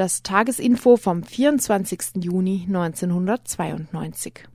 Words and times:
Das 0.00 0.22
Tagesinfo 0.22 0.96
vom 0.96 1.22
24. 1.22 2.22
Juni 2.22 2.66
1992. 2.66 4.48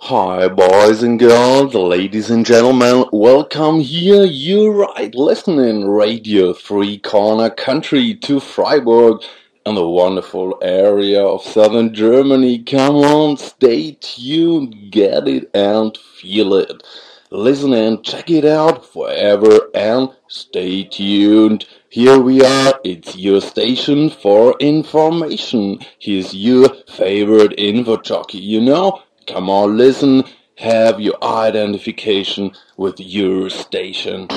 Hi, 0.00 0.46
boys 0.46 1.02
and 1.02 1.18
girls, 1.18 1.72
ladies 1.72 2.30
and 2.30 2.44
gentlemen, 2.44 3.06
welcome 3.10 3.80
here. 3.80 4.26
You're 4.26 4.70
right, 4.70 5.14
listening 5.14 5.88
Radio 5.88 6.52
Three 6.52 6.98
Corner 6.98 7.48
Country 7.48 8.14
to 8.16 8.40
Freiburg 8.40 9.22
and 9.64 9.74
the 9.74 9.88
wonderful 9.88 10.58
area 10.60 11.22
of 11.22 11.42
southern 11.44 11.94
Germany. 11.94 12.58
Come 12.58 12.96
on, 12.96 13.38
stay 13.38 13.92
tuned, 14.02 14.90
get 14.90 15.26
it 15.26 15.48
and 15.54 15.96
feel 15.96 16.52
it. 16.52 16.82
Listen 17.30 17.72
and 17.72 18.04
check 18.04 18.28
it 18.28 18.44
out 18.44 18.84
forever 18.84 19.60
and 19.74 20.10
stay 20.28 20.84
tuned. 20.84 21.64
Here 21.92 22.20
we 22.20 22.40
are, 22.44 22.78
it's 22.84 23.16
your 23.16 23.40
station 23.40 24.10
for 24.10 24.54
information. 24.60 25.80
Here's 25.98 26.32
your 26.32 26.68
favorite 26.88 27.54
info 27.58 27.96
jockey, 27.96 28.38
you 28.38 28.60
know? 28.60 29.02
Come 29.26 29.50
on, 29.50 29.76
listen. 29.76 30.22
Have 30.58 31.00
your 31.00 31.16
identification 31.20 32.52
with 32.76 33.00
your 33.00 33.50
station. 33.50 34.28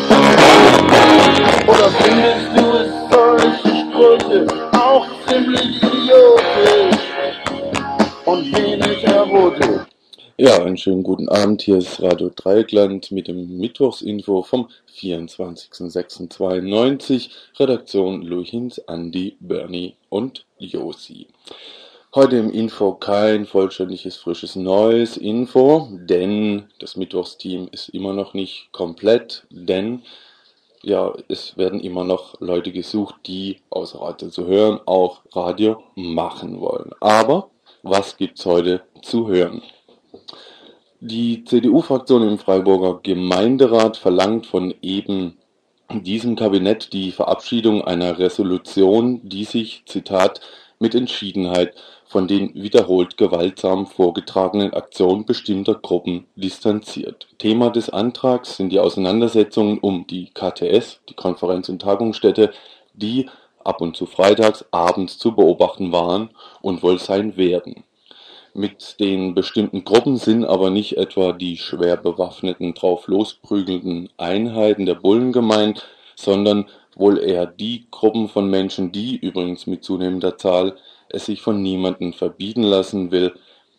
Ja, 10.45 10.61
einen 10.61 10.75
schönen 10.75 11.03
guten 11.03 11.29
Abend. 11.29 11.61
Hier 11.61 11.77
ist 11.77 12.01
Radio 12.01 12.29
Dreieckland 12.29 13.13
mit 13.13 13.29
dem 13.29 13.59
Mittwochsinfo 13.59 14.43
vom 14.43 14.67
24.06.92. 14.93 17.29
Redaktion 17.57 18.23
Luhins, 18.23 18.85
Andi, 18.89 19.37
Bernie 19.39 19.95
und 20.09 20.45
Josi. 20.57 21.27
Heute 22.13 22.35
im 22.35 22.51
Info 22.51 22.91
kein 22.91 23.45
vollständiges, 23.45 24.17
frisches, 24.17 24.57
neues 24.57 25.15
Info, 25.15 25.87
denn 25.93 26.65
das 26.77 26.97
Mittwochsteam 26.97 27.69
ist 27.71 27.87
immer 27.87 28.11
noch 28.11 28.33
nicht 28.33 28.67
komplett, 28.73 29.47
denn 29.49 30.01
ja, 30.81 31.13
es 31.29 31.55
werden 31.55 31.79
immer 31.79 32.03
noch 32.03 32.41
Leute 32.41 32.73
gesucht, 32.73 33.15
die 33.27 33.61
außer 33.69 34.01
Radio 34.01 34.27
zu 34.27 34.45
hören 34.45 34.81
auch 34.87 35.21
Radio 35.31 35.81
machen 35.95 36.59
wollen. 36.59 36.91
Aber 36.99 37.49
was 37.81 38.17
gibt's 38.17 38.45
heute 38.45 38.81
zu 39.01 39.29
hören? 39.29 39.61
Die 41.05 41.43
CDU-Fraktion 41.43 42.25
im 42.25 42.37
Freiburger 42.37 43.01
Gemeinderat 43.03 43.97
verlangt 43.97 44.45
von 44.45 44.73
eben 44.81 45.37
diesem 45.91 46.37
Kabinett 46.37 46.93
die 46.93 47.11
Verabschiedung 47.11 47.83
einer 47.83 48.19
Resolution, 48.19 49.19
die 49.27 49.43
sich, 49.43 49.83
Zitat, 49.85 50.39
mit 50.79 50.95
Entschiedenheit 50.95 51.73
von 52.05 52.29
den 52.29 52.53
wiederholt 52.53 53.17
gewaltsam 53.17 53.85
vorgetragenen 53.85 54.73
Aktionen 54.73 55.25
bestimmter 55.25 55.75
Gruppen 55.75 56.25
distanziert. 56.37 57.27
Thema 57.37 57.69
des 57.69 57.89
Antrags 57.89 58.55
sind 58.55 58.69
die 58.69 58.79
Auseinandersetzungen 58.79 59.79
um 59.79 60.07
die 60.07 60.29
KTS, 60.33 61.01
die 61.09 61.15
Konferenz- 61.15 61.67
und 61.67 61.81
Tagungsstätte, 61.81 62.53
die 62.93 63.29
ab 63.63 63.81
und 63.81 63.97
zu 63.97 64.05
freitags 64.05 64.63
abends 64.71 65.17
zu 65.17 65.35
beobachten 65.35 65.91
waren 65.91 66.29
und 66.61 66.81
wohl 66.81 66.97
sein 66.97 67.35
werden. 67.35 67.83
Mit 68.55 68.99
den 68.99 69.33
bestimmten 69.33 69.83
Gruppen 69.83 70.17
sind 70.17 70.45
aber 70.45 70.69
nicht 70.69 70.97
etwa 70.97 71.33
die 71.33 71.57
schwer 71.57 71.97
bewaffneten, 71.97 72.75
drauf 72.75 73.07
losprügelnden 73.07 74.09
Einheiten 74.17 74.85
der 74.85 74.93
Bullen 74.93 75.31
gemeint, 75.31 75.87
sondern 76.15 76.69
wohl 76.95 77.17
eher 77.17 77.47
die 77.47 77.87
Gruppen 77.89 78.29
von 78.29 78.47
Menschen, 78.51 78.91
die 78.91 79.15
übrigens 79.15 79.65
mit 79.65 79.83
zunehmender 79.83 80.37
Zahl 80.37 80.77
es 81.09 81.25
sich 81.25 81.41
von 81.41 81.63
niemandem 81.63 82.13
verbieten 82.13 82.61
lassen 82.61 83.11
will, 83.11 83.33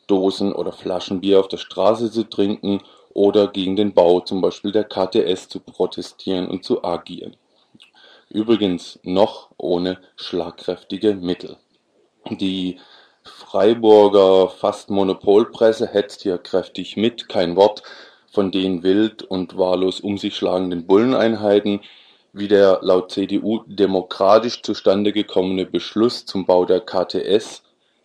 Dosen 0.08 0.52
oder 0.52 0.72
Flaschen 0.72 1.20
Bier 1.20 1.38
auf 1.38 1.48
der 1.48 1.58
Straße 1.58 2.10
zu 2.10 2.24
trinken 2.24 2.80
oder 3.12 3.46
gegen 3.46 3.76
den 3.76 3.94
Bau 3.94 4.20
zum 4.20 4.40
Beispiel 4.40 4.72
der 4.72 4.84
KTS 4.84 5.48
zu 5.48 5.60
protestieren 5.60 6.48
und 6.48 6.64
zu 6.64 6.82
agieren. 6.82 7.36
Übrigens 8.28 8.98
noch 9.04 9.50
ohne 9.56 9.98
schlagkräftige 10.16 11.14
Mittel. 11.14 11.58
Die 12.28 12.80
Freiburger 13.54 14.48
fast 14.48 14.90
Monopolpresse 14.90 15.86
hetzt 15.86 16.22
hier 16.22 16.38
kräftig 16.38 16.96
mit, 16.96 17.28
kein 17.28 17.54
Wort 17.54 17.84
von 18.28 18.50
den 18.50 18.82
wild 18.82 19.22
und 19.22 19.56
wahllos 19.56 20.00
um 20.00 20.18
sich 20.18 20.34
schlagenden 20.34 20.88
Bulleneinheiten, 20.88 21.80
wie 22.32 22.48
der 22.48 22.80
laut 22.82 23.12
CDU 23.12 23.62
demokratisch 23.66 24.60
zustande 24.62 25.12
gekommene 25.12 25.66
Beschluss 25.66 26.26
zum 26.26 26.46
Bau 26.46 26.64
der 26.64 26.80
KTS, 26.80 27.62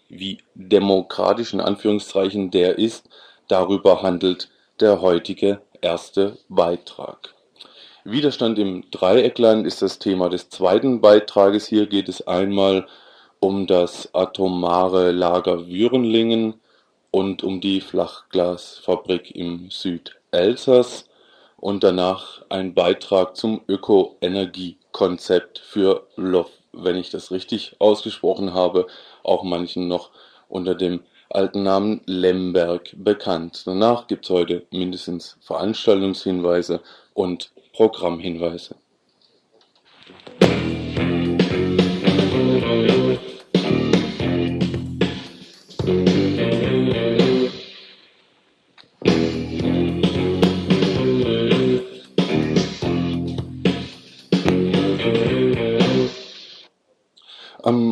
wie 0.07 0.37
demokratisch 0.53 1.53
in 1.53 1.61
Anführungszeichen 1.61 2.51
der 2.51 2.77
ist, 2.77 3.09
darüber 3.47 4.03
handelt 4.03 4.49
der 4.79 5.01
heutige 5.01 5.61
erste 5.81 6.37
Beitrag. 6.47 7.33
Widerstand 8.03 8.59
im 8.59 8.89
Dreieckland 8.91 9.65
ist 9.65 9.81
das 9.81 9.97
Thema 9.97 10.29
des 10.29 10.49
zweiten 10.49 11.01
Beitrages. 11.01 11.65
Hier 11.65 11.87
geht 11.87 12.07
es 12.07 12.27
einmal 12.27 12.81
um 12.81 12.87
das 13.69 14.09
atomare 14.15 15.11
Lager 15.11 15.67
Würenlingen 15.67 16.55
und 17.11 17.43
um 17.43 17.61
die 17.61 17.81
Flachglasfabrik 17.81 19.35
im 19.35 19.69
Südelsass 19.69 21.07
und 21.57 21.83
danach 21.83 22.41
ein 22.49 22.73
Beitrag 22.73 23.35
zum 23.35 23.61
Öko-Energie-Konzept 23.67 25.59
für 25.59 26.07
LOF, 26.15 26.49
wenn 26.73 26.95
ich 26.95 27.11
das 27.11 27.31
richtig 27.31 27.75
ausgesprochen 27.77 28.53
habe, 28.53 28.87
auch 29.23 29.43
manchen 29.43 29.87
noch 29.87 30.09
unter 30.47 30.73
dem 30.73 31.01
alten 31.29 31.61
Namen 31.61 32.01
Lemberg 32.07 32.93
bekannt. 32.97 33.61
Danach 33.65 34.07
gibt's 34.07 34.31
heute 34.31 34.65
mindestens 34.71 35.37
Veranstaltungshinweise 35.41 36.81
und 37.13 37.51
Programmhinweise. 37.73 38.75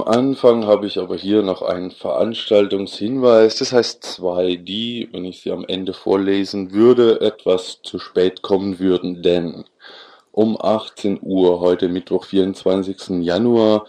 Anfang 0.08 0.66
habe 0.66 0.88
ich 0.88 0.98
aber 1.00 1.18
hier 1.18 1.42
noch 1.42 1.62
einen 1.62 1.92
Veranstaltungshinweis, 1.92 3.58
das 3.58 3.74
heißt 3.74 4.02
zwei, 4.04 4.56
die, 4.56 5.10
wenn 5.12 5.26
ich 5.26 5.42
sie 5.42 5.52
am 5.52 5.66
Ende 5.68 5.92
vorlesen 5.92 6.72
würde, 6.72 7.20
etwas 7.20 7.82
zu 7.84 8.00
spät 8.00 8.42
kommen 8.42 8.80
würden, 8.80 9.22
denn 9.22 9.66
um 10.32 10.58
18 10.62 11.20
Uhr, 11.22 11.60
heute 11.60 11.90
Mittwoch, 11.90 12.24
24. 12.24 13.22
Januar, 13.22 13.86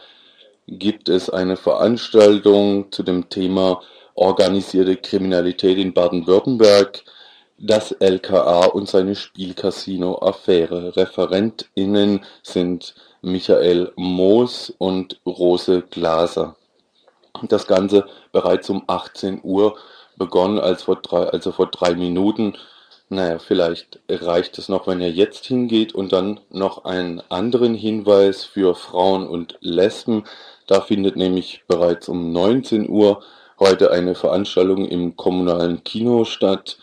gibt 0.67 1.09
es 1.09 1.31
eine 1.31 1.57
Veranstaltung 1.57 2.91
zu 2.91 3.05
dem 3.05 3.29
Thema 3.29 3.81
organisierte 4.15 4.97
Kriminalität 4.97 5.79
in 5.79 5.95
Baden-Württemberg, 5.95 7.05
das 7.59 7.93
LKA 7.93 8.65
und 8.65 8.89
seine 8.89 9.15
Spielcasino-Affäre. 9.15 10.97
ReferentInnen 10.97 12.25
sind 12.43 12.97
Michael 13.23 13.93
Moos 13.97 14.73
und 14.79 15.21
Rose 15.27 15.83
Glaser. 15.91 16.57
Das 17.43 17.67
Ganze 17.67 18.07
bereits 18.33 18.69
um 18.71 18.85
18 18.87 19.41
Uhr 19.43 19.77
begonnen, 20.17 20.59
als 20.59 20.85
vor 20.85 20.97
drei, 20.97 21.25
also 21.29 21.53
vor 21.53 21.67
drei 21.67 21.95
Minuten. 21.95 22.57
Naja, 23.09 23.39
vielleicht 23.39 24.01
reicht 24.09 24.59
es 24.59 24.69
noch, 24.69 24.87
wenn 24.87 25.01
ihr 25.01 25.11
jetzt 25.11 25.47
hingeht 25.47 25.95
und 25.95 26.13
dann 26.13 26.41
noch 26.51 26.85
einen 26.85 27.23
anderen 27.31 27.75
Hinweis 27.75 28.45
für 28.45 28.75
Frauen 28.75 29.27
und 29.27 29.57
Lesben. 29.61 30.25
Da 30.67 30.81
findet 30.83 31.17
nämlich 31.17 31.63
bereits 31.67 32.09
um 32.09 32.33
19 32.33 32.89
Uhr 32.89 33.23
heute 33.59 33.91
eine 33.91 34.15
Veranstaltung 34.15 34.87
im 34.87 35.17
kommunalen 35.17 35.83
Kino 35.85 36.25
statt. 36.25 36.79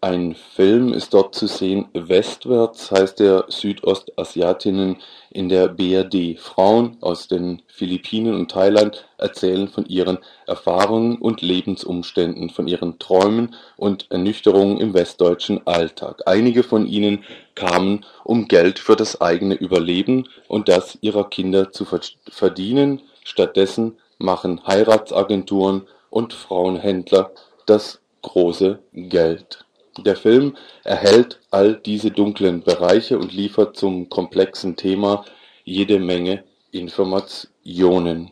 Ein 0.00 0.36
Film 0.36 0.92
ist 0.92 1.14
dort 1.14 1.34
zu 1.34 1.48
sehen, 1.48 1.88
Westwärts 1.92 2.92
heißt 2.92 3.18
der 3.18 3.46
Südostasiatinnen 3.48 4.98
in 5.36 5.50
der 5.50 5.68
BRD. 5.68 6.38
Frauen 6.38 6.96
aus 7.02 7.28
den 7.28 7.60
Philippinen 7.68 8.34
und 8.34 8.50
Thailand 8.50 9.06
erzählen 9.18 9.68
von 9.68 9.84
ihren 9.84 10.18
Erfahrungen 10.46 11.18
und 11.18 11.42
Lebensumständen, 11.42 12.48
von 12.48 12.66
ihren 12.66 12.98
Träumen 12.98 13.54
und 13.76 14.06
Ernüchterungen 14.10 14.78
im 14.78 14.94
westdeutschen 14.94 15.66
Alltag. 15.66 16.22
Einige 16.24 16.62
von 16.62 16.86
ihnen 16.86 17.22
kamen, 17.54 18.06
um 18.24 18.48
Geld 18.48 18.78
für 18.78 18.96
das 18.96 19.20
eigene 19.20 19.54
Überleben 19.54 20.26
und 20.48 20.70
das 20.70 20.96
ihrer 21.02 21.28
Kinder 21.28 21.70
zu 21.70 21.86
verdienen. 22.30 23.02
Stattdessen 23.22 23.98
machen 24.16 24.66
Heiratsagenturen 24.66 25.82
und 26.08 26.32
Frauenhändler 26.32 27.30
das 27.66 28.00
große 28.22 28.78
Geld. 28.94 29.65
Der 29.98 30.16
Film 30.16 30.56
erhält 30.84 31.40
all 31.50 31.74
diese 31.74 32.10
dunklen 32.10 32.62
Bereiche 32.62 33.18
und 33.18 33.32
liefert 33.32 33.76
zum 33.76 34.10
komplexen 34.10 34.76
Thema 34.76 35.24
jede 35.64 35.98
Menge 35.98 36.44
Informationen. 36.70 38.30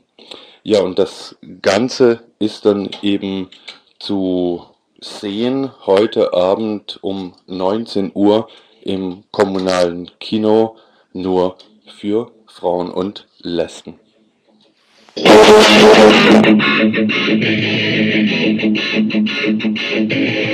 Ja, 0.63 0.81
und 0.81 0.99
das 0.99 1.37
Ganze 1.63 2.21
ist 2.39 2.67
dann 2.67 2.91
eben 3.03 3.49
zu 3.99 4.65
sehen 5.01 5.71
heute 5.87 6.35
Abend 6.35 6.99
um 7.03 7.35
19 7.47 8.13
Uhr 8.15 8.49
im 8.83 9.25
kommunalen 9.31 10.11
Kino 10.21 10.77
nur 11.13 11.57
für 11.87 12.31
Frauen 12.47 12.91
und 12.91 13.27
Lesben. 13.41 13.99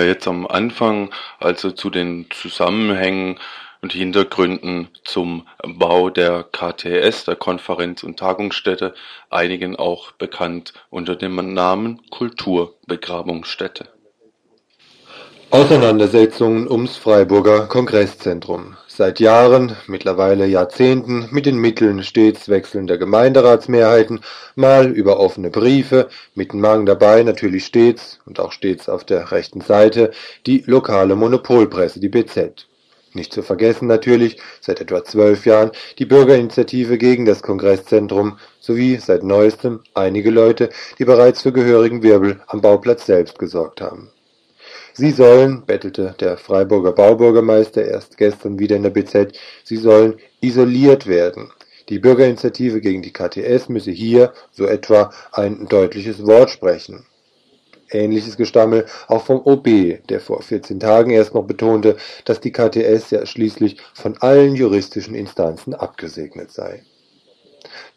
ja 0.00 0.06
jetzt 0.06 0.26
am 0.26 0.46
Anfang 0.46 1.10
also 1.38 1.70
zu 1.70 1.90
den 1.90 2.26
Zusammenhängen 2.30 3.38
und 3.82 3.92
Hintergründen 3.92 4.88
zum 5.04 5.46
Bau 5.64 6.10
der 6.10 6.44
KTS, 6.44 7.24
der 7.24 7.36
Konferenz- 7.36 8.02
und 8.02 8.18
Tagungsstätte, 8.18 8.94
einigen 9.30 9.76
auch 9.76 10.12
bekannt 10.12 10.74
unter 10.90 11.16
dem 11.16 11.54
Namen 11.54 12.00
Kulturbegrabungsstätte. 12.10 13.88
Auseinandersetzungen 15.50 16.68
ums 16.68 16.96
Freiburger 16.96 17.66
Kongresszentrum. 17.66 18.76
Seit 19.00 19.18
Jahren, 19.18 19.78
mittlerweile 19.86 20.44
Jahrzehnten, 20.44 21.26
mit 21.30 21.46
den 21.46 21.56
Mitteln 21.56 22.02
stets 22.02 22.50
wechselnder 22.50 22.98
Gemeinderatsmehrheiten, 22.98 24.20
mal 24.56 24.90
über 24.90 25.18
offene 25.18 25.48
Briefe, 25.48 26.10
mit 26.34 26.52
Mang 26.52 26.84
dabei 26.84 27.22
natürlich 27.22 27.64
stets 27.64 28.18
und 28.26 28.38
auch 28.40 28.52
stets 28.52 28.90
auf 28.90 29.04
der 29.04 29.32
rechten 29.32 29.62
Seite 29.62 30.10
die 30.44 30.64
lokale 30.66 31.16
Monopolpresse, 31.16 31.98
die 31.98 32.10
BZ. 32.10 32.66
Nicht 33.14 33.32
zu 33.32 33.42
vergessen 33.42 33.88
natürlich 33.88 34.36
seit 34.60 34.82
etwa 34.82 35.02
zwölf 35.02 35.46
Jahren 35.46 35.70
die 35.98 36.04
Bürgerinitiative 36.04 36.98
gegen 36.98 37.24
das 37.24 37.40
Kongresszentrum 37.40 38.36
sowie 38.60 38.96
seit 38.96 39.22
neuestem 39.22 39.80
einige 39.94 40.28
Leute, 40.28 40.68
die 40.98 41.06
bereits 41.06 41.40
für 41.40 41.52
gehörigen 41.52 42.02
Wirbel 42.02 42.42
am 42.48 42.60
Bauplatz 42.60 43.06
selbst 43.06 43.38
gesorgt 43.38 43.80
haben. 43.80 44.10
Sie 44.92 45.10
sollen, 45.12 45.64
bettelte 45.66 46.14
der 46.18 46.36
Freiburger 46.36 46.92
Baubürgermeister 46.92 47.84
erst 47.84 48.16
gestern 48.16 48.58
wieder 48.58 48.76
in 48.76 48.82
der 48.82 48.90
BZ, 48.90 49.32
sie 49.64 49.76
sollen 49.76 50.16
isoliert 50.40 51.06
werden. 51.06 51.50
Die 51.88 51.98
Bürgerinitiative 51.98 52.80
gegen 52.80 53.02
die 53.02 53.12
KTS 53.12 53.68
müsse 53.68 53.90
hier, 53.90 54.32
so 54.52 54.66
etwa, 54.66 55.12
ein 55.32 55.66
deutliches 55.66 56.24
Wort 56.24 56.50
sprechen. 56.50 57.04
Ähnliches 57.90 58.36
Gestammel 58.36 58.86
auch 59.08 59.24
vom 59.24 59.40
OB, 59.44 60.06
der 60.08 60.20
vor 60.20 60.42
14 60.42 60.78
Tagen 60.78 61.10
erst 61.10 61.34
noch 61.34 61.44
betonte, 61.44 61.96
dass 62.24 62.40
die 62.40 62.52
KTS 62.52 63.10
ja 63.10 63.26
schließlich 63.26 63.78
von 63.94 64.16
allen 64.20 64.54
juristischen 64.54 65.16
Instanzen 65.16 65.74
abgesegnet 65.74 66.52
sei. 66.52 66.84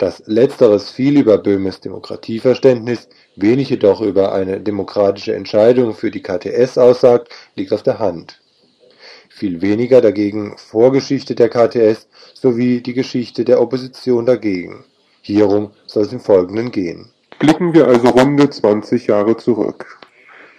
Dass 0.04 0.22
letzteres 0.26 0.92
viel 0.92 1.18
über 1.18 1.38
Böhmes 1.38 1.80
Demokratieverständnis, 1.80 3.08
wenig 3.38 3.70
jedoch 3.70 4.02
über 4.02 4.34
eine 4.34 4.60
demokratische 4.60 5.34
Entscheidung 5.34 5.94
für 5.94 6.12
die 6.12 6.22
KTS 6.22 6.78
aussagt, 6.78 7.30
liegt 7.56 7.72
auf 7.72 7.84
der 7.84 8.00
Hand. 8.00 8.42
viel 9.30 9.62
weniger 9.62 10.02
dagegen 10.02 10.58
Vorgeschichte 10.58 11.36
der 11.36 11.48
KTS 11.48 12.10
sowie 12.34 12.82
die 12.82 12.94
Geschichte 12.94 13.46
der 13.46 13.62
Opposition 13.62 14.26
dagegen. 14.26 14.84
Hierum 15.22 15.72
soll 15.86 16.04
es 16.04 16.12
im 16.12 16.20
Folgenden 16.20 16.72
gehen. 16.72 17.10
Blicken 17.40 17.74
wir 17.74 17.88
also 17.88 18.10
runde 18.10 18.50
20 18.50 19.08
Jahre 19.08 19.38
zurück. 19.38 20.00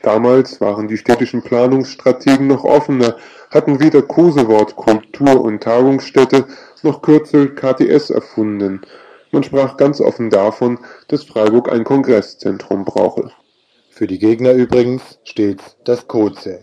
Damals 0.00 0.58
waren 0.62 0.88
die 0.88 0.96
städtischen 0.96 1.42
Planungsstrategen 1.42 2.46
noch 2.46 2.64
offener, 2.64 3.18
hatten 3.50 3.78
weder 3.78 4.00
Kosewort 4.00 4.74
Kultur- 4.76 5.42
und 5.42 5.62
Tagungsstätte 5.62 6.46
noch 6.82 7.02
Kürzel 7.02 7.54
KTS 7.54 8.08
erfunden. 8.08 8.80
Man 9.34 9.42
sprach 9.42 9.76
ganz 9.76 10.00
offen 10.00 10.30
davon, 10.30 10.78
dass 11.08 11.24
Freiburg 11.24 11.72
ein 11.72 11.82
Kongresszentrum 11.82 12.84
brauche. 12.84 13.32
Für 13.90 14.06
die 14.06 14.20
Gegner 14.20 14.52
übrigens 14.52 15.18
stets 15.24 15.74
das 15.82 16.06
Koze. 16.06 16.60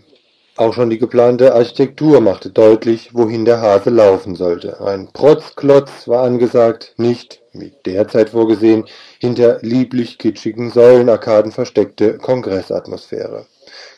Auch 0.56 0.74
schon 0.74 0.90
die 0.90 0.98
geplante 0.98 1.54
Architektur 1.54 2.22
machte 2.22 2.50
deutlich, 2.50 3.14
wohin 3.14 3.44
der 3.44 3.60
Hase 3.60 3.90
laufen 3.90 4.36
sollte. 4.36 4.80
Ein 4.80 5.10
Protzklotz 5.12 6.08
war 6.08 6.24
angesagt, 6.24 6.94
nicht, 6.96 7.42
wie 7.52 7.74
derzeit 7.86 8.30
vorgesehen, 8.30 8.86
hinter 9.20 9.60
lieblich 9.62 10.18
kitschigen 10.18 10.72
Säulenarkaden 10.72 11.52
versteckte 11.52 12.20
Kongressatmosphäre. 12.20 13.48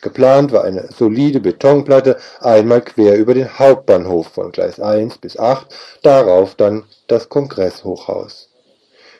Geplant 0.02 0.52
war 0.52 0.64
eine 0.64 0.90
solide 0.92 1.42
Betonplatte 1.42 2.18
einmal 2.40 2.82
quer 2.82 3.20
über 3.20 3.36
den 3.36 3.60
Hauptbahnhof 3.60 4.30
von 4.30 4.52
Gleis 4.52 4.80
1 4.80 5.20
bis 5.20 5.38
8, 5.38 5.68
darauf 6.02 6.56
dann 6.56 6.86
das 7.06 7.30
Kongresshochhaus. 7.30 8.50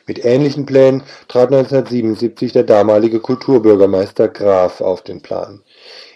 Mit 0.06 0.22
ähnlichen 0.22 0.66
Plänen 0.66 1.02
trat 1.28 1.50
1977 1.50 2.52
der 2.52 2.64
damalige 2.64 3.20
Kulturbürgermeister 3.20 4.28
Graf 4.28 4.82
auf 4.82 5.00
den 5.00 5.22
Plan. 5.22 5.62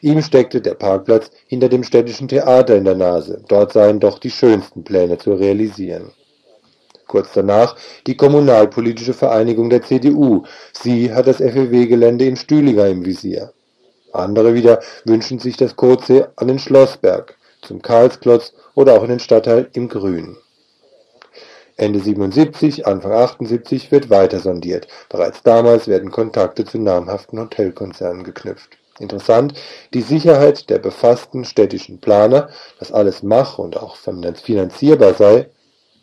Ihm 0.03 0.21
steckte 0.21 0.61
der 0.61 0.75
Parkplatz 0.75 1.31
hinter 1.47 1.71
dem 1.71 1.83
Städtischen 1.83 2.29
Theater 2.29 2.77
in 2.77 2.85
der 2.85 2.95
Nase, 2.95 3.43
dort 3.49 3.73
seien 3.73 3.99
doch 3.99 4.19
die 4.19 4.31
schönsten 4.31 4.85
Pläne 4.85 5.17
zu 5.17 5.33
realisieren. 5.33 6.13
Kurz 7.07 7.33
danach 7.33 7.77
die 8.07 8.19
Kommunalpolitische 8.19 9.15
Vereinigung 9.15 9.71
der 9.71 9.83
CDU, 9.83 10.43
sie 10.75 11.15
hat 11.15 11.27
das 11.27 11.39
FEW-Gelände 11.39 12.27
in 12.27 12.37
Stühlinger 12.37 12.87
im 12.89 13.07
Visier. 13.07 13.55
Andere 14.13 14.53
wieder 14.53 14.81
wünschen 15.07 15.39
sich 15.39 15.57
das 15.57 15.77
Kotsee 15.77 16.27
an 16.37 16.49
den 16.49 16.59
Schlossberg, 16.59 17.39
zum 17.63 17.81
Karlsklotz 17.81 18.53
oder 18.75 18.95
auch 18.95 19.03
in 19.05 19.11
den 19.11 19.21
Stadtteil 19.21 19.71
im 19.73 19.89
Grün. 19.89 20.37
Ende 21.79 22.01
77, 22.01 22.89
Anfang 22.89 23.13
78 23.13 23.93
wird 23.93 24.11
weiter 24.11 24.41
sondiert. 24.41 24.89
Bereits 25.09 25.45
damals 25.45 25.87
werden 25.87 26.11
Kontakte 26.11 26.65
zu 26.65 26.79
namhaften 26.79 27.39
Hotelkonzernen 27.39 28.25
geknüpft. 28.25 28.77
Interessant, 28.99 29.55
die 29.95 30.03
Sicherheit 30.03 30.71
der 30.71 30.81
befassten 30.81 31.45
städtischen 31.45 32.01
Planer, 32.01 32.49
dass 32.81 32.91
alles 32.91 33.23
mach- 33.23 33.59
und 33.59 33.77
auch 33.77 33.97
finanzierbar 33.97 35.15
sei, 35.15 35.51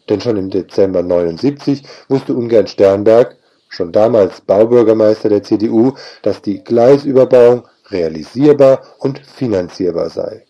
denn 0.07 0.21
schon 0.21 0.37
im 0.37 0.49
Dezember 0.49 1.03
79 1.03 1.83
wusste 2.07 2.35
ungern 2.35 2.67
Sternberg, 2.67 3.35
schon 3.67 3.91
damals 3.91 4.39
Baubürgermeister 4.39 5.27
der 5.27 5.43
CDU, 5.43 5.95
dass 6.21 6.41
die 6.41 6.63
Gleisüberbauung 6.63 7.67
realisierbar 7.89 8.81
und 8.99 9.19
finanzierbar 9.19 10.09
sei. 10.09 10.45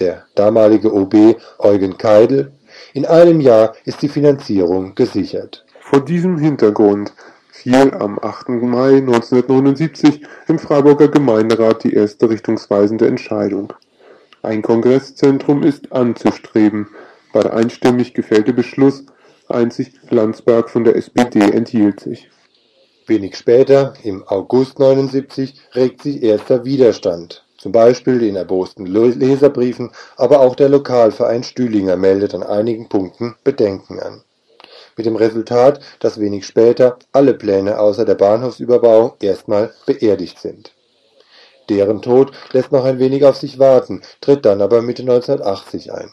Der 0.00 0.24
damalige 0.34 0.92
OB 0.92 1.36
Eugen 1.58 1.96
Keidel 1.96 2.57
in 2.92 3.06
einem 3.06 3.40
Jahr 3.40 3.74
ist 3.84 4.02
die 4.02 4.08
Finanzierung 4.08 4.94
gesichert. 4.94 5.64
Vor 5.80 6.04
diesem 6.04 6.38
Hintergrund 6.38 7.12
fiel 7.50 7.94
am 7.94 8.18
8. 8.18 8.48
Mai 8.50 8.98
1979 8.98 10.22
im 10.46 10.58
Freiburger 10.58 11.08
Gemeinderat 11.08 11.84
die 11.84 11.92
erste 11.92 12.30
richtungsweisende 12.30 13.06
Entscheidung. 13.06 13.72
Ein 14.42 14.62
Kongresszentrum 14.62 15.62
ist 15.62 15.92
anzustreben, 15.92 16.88
war 17.32 17.42
der 17.42 17.54
einstimmig 17.54 18.14
gefällte 18.14 18.52
Beschluss, 18.52 19.04
einzig 19.48 19.92
Landsberg 20.10 20.70
von 20.70 20.84
der 20.84 20.96
SPD 20.96 21.40
enthielt 21.40 22.00
sich. 22.00 22.30
Wenig 23.06 23.36
später, 23.36 23.94
im 24.04 24.22
August 24.28 24.78
79, 24.78 25.54
regt 25.74 26.02
sich 26.02 26.22
erster 26.22 26.64
Widerstand 26.64 27.44
zum 27.58 27.72
Beispiel 27.72 28.22
in 28.22 28.36
erbosten 28.36 28.86
Leserbriefen, 28.86 29.90
aber 30.16 30.40
auch 30.40 30.54
der 30.54 30.68
Lokalverein 30.68 31.42
Stühlinger 31.42 31.96
meldet 31.96 32.34
an 32.34 32.44
einigen 32.44 32.88
Punkten 32.88 33.34
Bedenken 33.44 34.00
an. 34.00 34.22
Mit 34.96 35.06
dem 35.06 35.16
Resultat, 35.16 35.80
dass 36.00 36.18
wenig 36.18 36.46
später 36.46 36.98
alle 37.12 37.34
Pläne 37.34 37.78
außer 37.78 38.04
der 38.04 38.14
Bahnhofsüberbauung 38.14 39.12
erstmal 39.20 39.72
beerdigt 39.86 40.38
sind. 40.38 40.72
Deren 41.68 42.00
Tod 42.00 42.32
lässt 42.52 42.72
noch 42.72 42.84
ein 42.84 42.98
wenig 42.98 43.24
auf 43.24 43.36
sich 43.36 43.58
warten, 43.58 44.02
tritt 44.20 44.46
dann 44.46 44.62
aber 44.62 44.80
Mitte 44.80 45.02
1980 45.02 45.92
ein. 45.92 46.10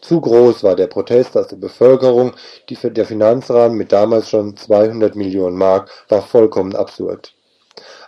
Zu 0.00 0.20
groß 0.20 0.64
war 0.64 0.76
der 0.76 0.88
Protest 0.88 1.36
aus 1.36 1.48
der 1.48 1.56
Bevölkerung, 1.56 2.32
der 2.68 3.06
Finanzrahmen 3.06 3.76
mit 3.76 3.92
damals 3.92 4.28
schon 4.28 4.56
200 4.56 5.14
Millionen 5.14 5.56
Mark 5.56 5.90
war 6.08 6.22
vollkommen 6.22 6.74
absurd. 6.74 7.35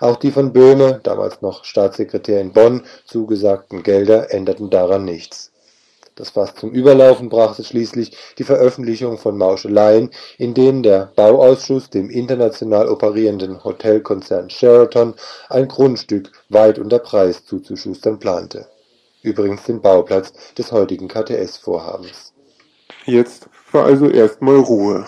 Auch 0.00 0.16
die 0.16 0.30
von 0.30 0.52
Böhme, 0.52 1.00
damals 1.02 1.42
noch 1.42 1.64
Staatssekretär 1.64 2.40
in 2.40 2.52
Bonn, 2.52 2.82
zugesagten 3.04 3.82
Gelder 3.82 4.32
änderten 4.32 4.70
daran 4.70 5.04
nichts. 5.04 5.50
Das 6.18 6.30
Fass 6.30 6.54
zum 6.56 6.72
Überlaufen 6.72 7.28
brachte 7.28 7.62
schließlich 7.62 8.16
die 8.38 8.44
Veröffentlichung 8.44 9.18
von 9.18 9.38
Mauscheleien, 9.38 10.10
in 10.36 10.52
denen 10.52 10.82
der 10.82 11.12
Bauausschuss 11.14 11.90
dem 11.90 12.10
international 12.10 12.88
operierenden 12.88 13.62
Hotelkonzern 13.62 14.50
Sheraton 14.50 15.14
ein 15.48 15.68
Grundstück 15.68 16.32
weit 16.48 16.80
unter 16.80 16.98
Preis 16.98 17.44
zuzuschustern 17.44 18.18
plante. 18.18 18.66
Übrigens 19.22 19.62
den 19.64 19.80
Bauplatz 19.80 20.32
des 20.56 20.72
heutigen 20.72 21.06
KTS-Vorhabens. 21.06 22.32
Jetzt 23.04 23.48
war 23.70 23.84
also 23.84 24.08
erstmal 24.08 24.56
Ruhe. 24.56 25.06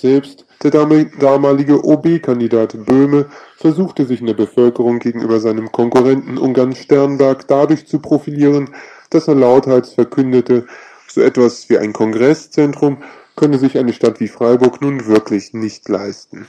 Selbst 0.00 0.46
der 0.62 0.70
damalige 0.70 1.84
OB-Kandidat 1.84 2.86
Böhme 2.86 3.26
versuchte 3.56 4.06
sich 4.06 4.20
in 4.20 4.26
der 4.26 4.34
Bevölkerung 4.34 4.98
gegenüber 4.98 5.40
seinem 5.40 5.70
Konkurrenten 5.72 6.38
Ungarn 6.38 6.74
Sternberg 6.74 7.46
dadurch 7.48 7.86
zu 7.86 7.98
profilieren, 7.98 8.70
dass 9.10 9.28
er 9.28 9.34
lauthals 9.34 9.92
verkündete, 9.92 10.66
so 11.06 11.20
etwas 11.20 11.68
wie 11.68 11.76
ein 11.76 11.92
Kongresszentrum 11.92 13.02
könne 13.36 13.58
sich 13.58 13.76
eine 13.76 13.92
Stadt 13.92 14.20
wie 14.20 14.28
Freiburg 14.28 14.80
nun 14.80 15.06
wirklich 15.06 15.52
nicht 15.52 15.86
leisten. 15.90 16.46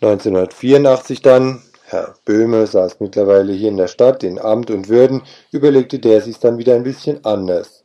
1984 0.00 1.22
dann, 1.22 1.62
Herr 1.84 2.16
Böhme 2.24 2.66
saß 2.66 2.98
mittlerweile 2.98 3.52
hier 3.52 3.68
in 3.68 3.76
der 3.76 3.86
Stadt 3.86 4.24
in 4.24 4.40
Amt 4.40 4.72
und 4.72 4.88
Würden, 4.88 5.22
überlegte 5.52 6.00
der 6.00 6.20
sich 6.20 6.40
dann 6.40 6.58
wieder 6.58 6.74
ein 6.74 6.82
bisschen 6.82 7.24
anders. 7.24 7.84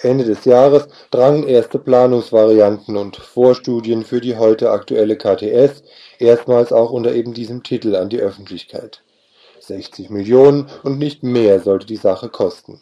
Ende 0.00 0.24
des 0.24 0.44
Jahres 0.44 0.88
drangen 1.10 1.46
erste 1.46 1.78
Planungsvarianten 1.78 2.96
und 2.96 3.16
Vorstudien 3.16 4.04
für 4.04 4.20
die 4.20 4.36
heute 4.36 4.70
aktuelle 4.70 5.16
KTS 5.16 5.82
erstmals 6.18 6.72
auch 6.72 6.90
unter 6.90 7.14
eben 7.14 7.32
diesem 7.32 7.62
Titel 7.62 7.96
an 7.96 8.10
die 8.10 8.20
Öffentlichkeit. 8.20 9.02
60 9.60 10.10
Millionen 10.10 10.68
und 10.82 10.98
nicht 10.98 11.22
mehr 11.22 11.60
sollte 11.60 11.86
die 11.86 11.96
Sache 11.96 12.28
kosten. 12.28 12.80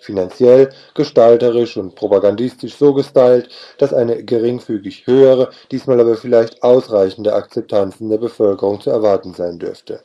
Finanziell, 0.00 0.70
gestalterisch 0.94 1.76
und 1.76 1.94
propagandistisch 1.94 2.74
so 2.74 2.92
gestylt, 2.92 3.48
dass 3.78 3.92
eine 3.92 4.24
geringfügig 4.24 5.06
höhere, 5.06 5.50
diesmal 5.70 6.00
aber 6.00 6.16
vielleicht 6.16 6.62
ausreichende 6.62 7.34
Akzeptanz 7.34 8.00
in 8.00 8.10
der 8.10 8.18
Bevölkerung 8.18 8.80
zu 8.80 8.90
erwarten 8.90 9.34
sein 9.34 9.58
dürfte 9.58 10.02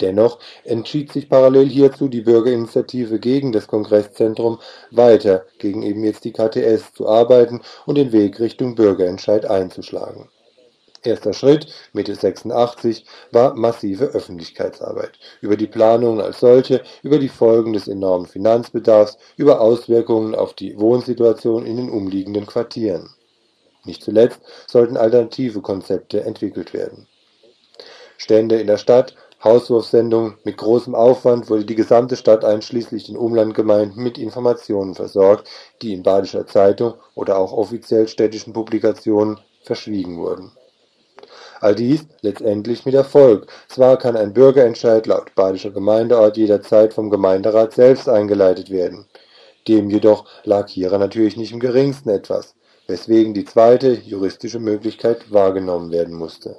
Dennoch 0.00 0.38
entschied 0.64 1.10
sich 1.12 1.28
parallel 1.28 1.68
hierzu 1.68 2.08
die 2.08 2.20
Bürgerinitiative 2.20 3.18
gegen 3.18 3.52
das 3.52 3.66
Kongresszentrum, 3.66 4.58
weiter 4.90 5.46
gegen 5.58 5.82
eben 5.82 6.04
jetzt 6.04 6.24
die 6.24 6.32
KTS 6.32 6.92
zu 6.92 7.08
arbeiten 7.08 7.62
und 7.86 7.96
den 7.96 8.12
Weg 8.12 8.38
Richtung 8.38 8.74
Bürgerentscheid 8.74 9.46
einzuschlagen. 9.46 10.28
Erster 11.02 11.32
Schritt 11.32 11.68
(Mitte 11.92 12.14
86) 12.14 13.06
war 13.30 13.54
massive 13.54 14.06
Öffentlichkeitsarbeit 14.06 15.12
über 15.40 15.56
die 15.56 15.68
Planungen 15.68 16.20
als 16.20 16.40
solche, 16.40 16.82
über 17.02 17.18
die 17.18 17.28
Folgen 17.28 17.72
des 17.72 17.86
enormen 17.86 18.26
Finanzbedarfs, 18.26 19.16
über 19.36 19.60
Auswirkungen 19.60 20.34
auf 20.34 20.54
die 20.54 20.78
Wohnsituation 20.78 21.64
in 21.64 21.76
den 21.76 21.90
umliegenden 21.90 22.44
Quartieren. 22.44 23.08
Nicht 23.84 24.02
zuletzt 24.02 24.40
sollten 24.66 24.96
alternative 24.96 25.60
Konzepte 25.62 26.24
entwickelt 26.24 26.74
werden. 26.74 27.06
Stände 28.18 28.60
in 28.60 28.66
der 28.66 28.78
Stadt 28.78 29.14
Hauswurfsendung 29.44 30.34
Mit 30.44 30.56
großem 30.56 30.94
Aufwand 30.94 31.50
wurde 31.50 31.66
die 31.66 31.74
gesamte 31.74 32.16
Stadt 32.16 32.44
einschließlich 32.44 33.04
den 33.04 33.18
Umlandgemeinden 33.18 34.02
mit 34.02 34.16
Informationen 34.16 34.94
versorgt, 34.94 35.48
die 35.82 35.92
in 35.92 36.02
Badischer 36.02 36.46
Zeitung 36.46 36.94
oder 37.14 37.38
auch 37.38 37.52
offiziell 37.52 38.08
städtischen 38.08 38.54
Publikationen 38.54 39.38
verschwiegen 39.62 40.16
wurden. 40.16 40.52
All 41.60 41.74
dies 41.74 42.06
letztendlich 42.22 42.86
mit 42.86 42.94
Erfolg. 42.94 43.46
Zwar 43.68 43.98
kann 43.98 44.16
ein 44.16 44.32
Bürgerentscheid 44.32 45.06
laut 45.06 45.34
Badischer 45.34 45.70
Gemeindeort 45.70 46.36
jederzeit 46.38 46.94
vom 46.94 47.10
Gemeinderat 47.10 47.74
selbst 47.74 48.08
eingeleitet 48.08 48.70
werden. 48.70 49.06
Dem 49.68 49.90
jedoch 49.90 50.24
lag 50.44 50.68
hieran 50.68 51.00
natürlich 51.00 51.36
nicht 51.36 51.52
im 51.52 51.60
geringsten 51.60 52.08
etwas, 52.08 52.54
weswegen 52.86 53.34
die 53.34 53.44
zweite 53.44 53.92
juristische 53.92 54.60
Möglichkeit 54.60 55.30
wahrgenommen 55.30 55.90
werden 55.90 56.14
musste 56.14 56.56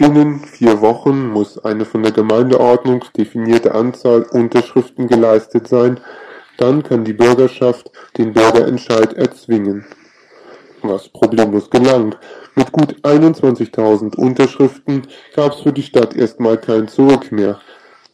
Binnen 0.00 0.40
vier 0.40 0.80
Wochen 0.80 1.28
muss 1.28 1.62
eine 1.62 1.84
von 1.84 2.02
der 2.02 2.12
Gemeindeordnung 2.12 3.04
definierte 3.14 3.74
Anzahl 3.74 4.22
Unterschriften 4.22 5.08
geleistet 5.08 5.68
sein, 5.68 6.00
Dann 6.56 6.82
kann 6.82 7.04
die 7.04 7.12
Bürgerschaft 7.12 7.90
den 8.16 8.32
Bürgerentscheid 8.32 9.12
erzwingen. 9.12 9.84
Was 10.80 11.10
problemlos 11.10 11.68
gelang. 11.68 12.14
Mit 12.54 12.72
gut 12.72 12.96
21.000 13.02 14.16
Unterschriften 14.16 15.06
gab 15.36 15.52
es 15.52 15.60
für 15.60 15.72
die 15.74 15.82
Stadt 15.82 16.16
erstmal 16.16 16.56
kein 16.56 16.88
Zurück 16.88 17.30
mehr. 17.30 17.60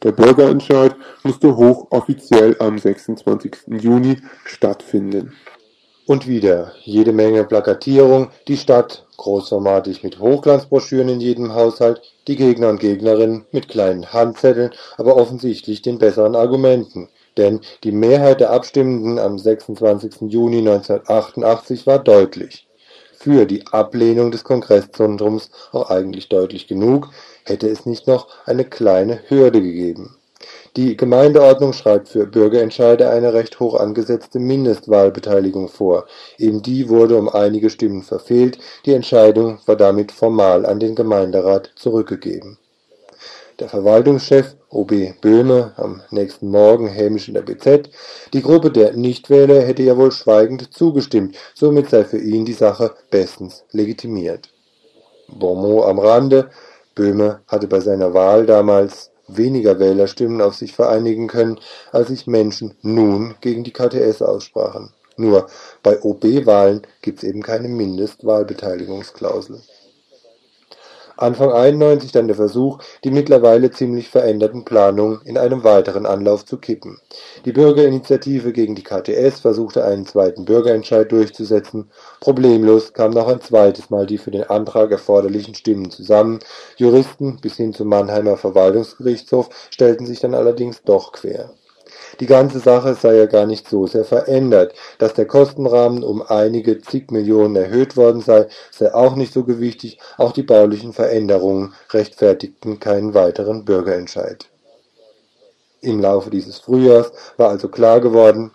Der 0.03 0.11
Bürgerentscheid 0.11 0.93
musste 1.23 1.55
hochoffiziell 1.55 2.57
am 2.59 2.77
26. 2.77 3.59
Juni 3.79 4.17
stattfinden. 4.43 5.37
Und 6.07 6.25
wieder 6.25 6.71
jede 6.85 7.11
Menge 7.11 7.43
Plakatierung, 7.43 8.29
die 8.47 8.55
Stadt 8.55 9.05
großformatig 9.17 10.03
mit 10.03 10.19
Hochglanzbroschüren 10.19 11.09
in 11.09 11.19
jedem 11.19 11.53
Haushalt, 11.53 12.01
die 12.29 12.37
Gegner 12.37 12.69
und 12.69 12.79
Gegnerinnen 12.79 13.45
mit 13.51 13.67
kleinen 13.67 14.13
Handzetteln, 14.13 14.71
aber 14.95 15.17
offensichtlich 15.17 15.81
den 15.81 15.97
besseren 15.97 16.37
Argumenten. 16.37 17.09
Denn 17.35 17.59
die 17.83 17.91
Mehrheit 17.91 18.39
der 18.39 18.51
Abstimmenden 18.51 19.19
am 19.19 19.37
26. 19.37 20.31
Juni 20.31 20.59
1988 20.59 21.85
war 21.85 21.99
deutlich. 21.99 22.69
Für 23.11 23.45
die 23.45 23.67
Ablehnung 23.67 24.31
des 24.31 24.45
Kongresszentrums 24.45 25.51
auch 25.73 25.89
eigentlich 25.89 26.29
deutlich 26.29 26.67
genug, 26.67 27.09
hätte 27.43 27.67
es 27.67 27.85
nicht 27.85 28.07
noch 28.07 28.29
eine 28.45 28.63
kleine 28.63 29.19
Hürde 29.27 29.61
gegeben. 29.61 30.16
Die 30.77 30.95
Gemeindeordnung 30.95 31.73
schreibt 31.73 32.07
für 32.07 32.27
Bürgerentscheide 32.27 33.09
eine 33.09 33.33
recht 33.33 33.59
hoch 33.59 33.73
angesetzte 33.73 34.37
Mindestwahlbeteiligung 34.37 35.69
vor, 35.69 36.05
eben 36.37 36.61
die 36.61 36.87
wurde 36.87 37.17
um 37.17 37.29
einige 37.29 37.71
Stimmen 37.71 38.03
verfehlt, 38.03 38.59
die 38.85 38.93
Entscheidung 38.93 39.57
war 39.65 39.75
damit 39.75 40.11
formal 40.11 40.67
an 40.67 40.79
den 40.79 40.93
Gemeinderat 40.93 41.71
zurückgegeben. 41.75 42.59
Der 43.59 43.69
Verwaltungschef 43.69 44.55
OB 44.69 45.19
Böhme 45.19 45.73
am 45.77 46.03
nächsten 46.11 46.51
Morgen 46.51 46.87
hämisch 46.87 47.27
in 47.27 47.33
der 47.33 47.41
BZ, 47.41 47.89
die 48.33 48.43
Gruppe 48.43 48.69
der 48.69 48.93
Nichtwähler 48.93 49.61
hätte 49.61 49.81
ja 49.81 49.97
wohl 49.97 50.11
schweigend 50.11 50.71
zugestimmt, 50.71 51.35
somit 51.55 51.89
sei 51.89 52.03
für 52.03 52.19
ihn 52.19 52.45
die 52.45 52.53
Sache 52.53 52.93
bestens 53.09 53.63
legitimiert. 53.71 54.49
Bonmot 55.27 55.87
am 55.87 55.97
Rande, 55.97 56.51
Böhme 56.93 57.39
hatte 57.47 57.65
bei 57.65 57.79
seiner 57.79 58.13
Wahl 58.13 58.45
damals 58.45 59.09
weniger 59.27 59.79
Wählerstimmen 59.79 60.41
auf 60.41 60.55
sich 60.55 60.73
vereinigen 60.73 61.27
können, 61.27 61.59
als 61.91 62.09
sich 62.09 62.27
Menschen 62.27 62.75
nun 62.81 63.35
gegen 63.41 63.63
die 63.63 63.73
KTS 63.73 64.21
aussprachen. 64.21 64.93
Nur 65.17 65.47
bei 65.83 66.01
OB-Wahlen 66.01 66.83
gibt's 67.01 67.23
eben 67.23 67.41
keine 67.41 67.67
Mindestwahlbeteiligungsklausel 67.67 69.61
Anfang 71.17 71.51
91 71.51 72.11
dann 72.11 72.27
der 72.27 72.35
Versuch, 72.35 72.79
die 73.03 73.11
mittlerweile 73.11 73.71
ziemlich 73.71 74.09
veränderten 74.09 74.65
Planungen 74.65 75.19
in 75.25 75.37
einem 75.37 75.63
weiteren 75.63 76.05
Anlauf 76.05 76.45
zu 76.45 76.57
kippen. 76.57 76.99
Die 77.45 77.51
Bürgerinitiative 77.51 78.53
gegen 78.53 78.75
die 78.75 78.83
KTS 78.83 79.39
versuchte 79.39 79.83
einen 79.83 80.05
zweiten 80.05 80.45
Bürgerentscheid 80.45 81.11
durchzusetzen. 81.11 81.89
Problemlos 82.19 82.93
kamen 82.93 83.13
noch 83.13 83.27
ein 83.27 83.41
zweites 83.41 83.89
Mal 83.89 84.05
die 84.05 84.17
für 84.19 84.31
den 84.31 84.43
Antrag 84.43 84.91
erforderlichen 84.91 85.55
Stimmen 85.55 85.89
zusammen. 85.89 86.39
Juristen 86.75 87.39
bis 87.41 87.57
hin 87.57 87.73
zum 87.73 87.87
Mannheimer 87.89 88.37
Verwaltungsgerichtshof 88.37 89.49
stellten 89.71 90.05
sich 90.05 90.19
dann 90.19 90.35
allerdings 90.35 90.83
doch 90.83 91.11
quer 91.11 91.51
die 92.19 92.25
ganze 92.25 92.59
Sache 92.59 92.95
sei 92.95 93.15
ja 93.15 93.25
gar 93.25 93.45
nicht 93.45 93.67
so 93.67 93.87
sehr 93.87 94.05
verändert. 94.05 94.73
Dass 94.97 95.13
der 95.13 95.25
Kostenrahmen 95.25 96.03
um 96.03 96.21
einige 96.21 96.81
zig 96.81 97.11
Millionen 97.11 97.55
erhöht 97.55 97.97
worden 97.97 98.21
sei, 98.21 98.47
sei 98.71 98.93
auch 98.93 99.15
nicht 99.15 99.33
so 99.33 99.43
gewichtig, 99.43 99.99
auch 100.17 100.31
die 100.31 100.43
baulichen 100.43 100.93
Veränderungen 100.93 101.73
rechtfertigten 101.91 102.79
keinen 102.79 103.13
weiteren 103.13 103.65
Bürgerentscheid. 103.65 104.49
Im 105.81 106.01
Laufe 106.01 106.29
dieses 106.29 106.59
Frühjahrs 106.59 107.11
war 107.37 107.49
also 107.49 107.69
klar 107.69 108.01
geworden, 108.01 108.51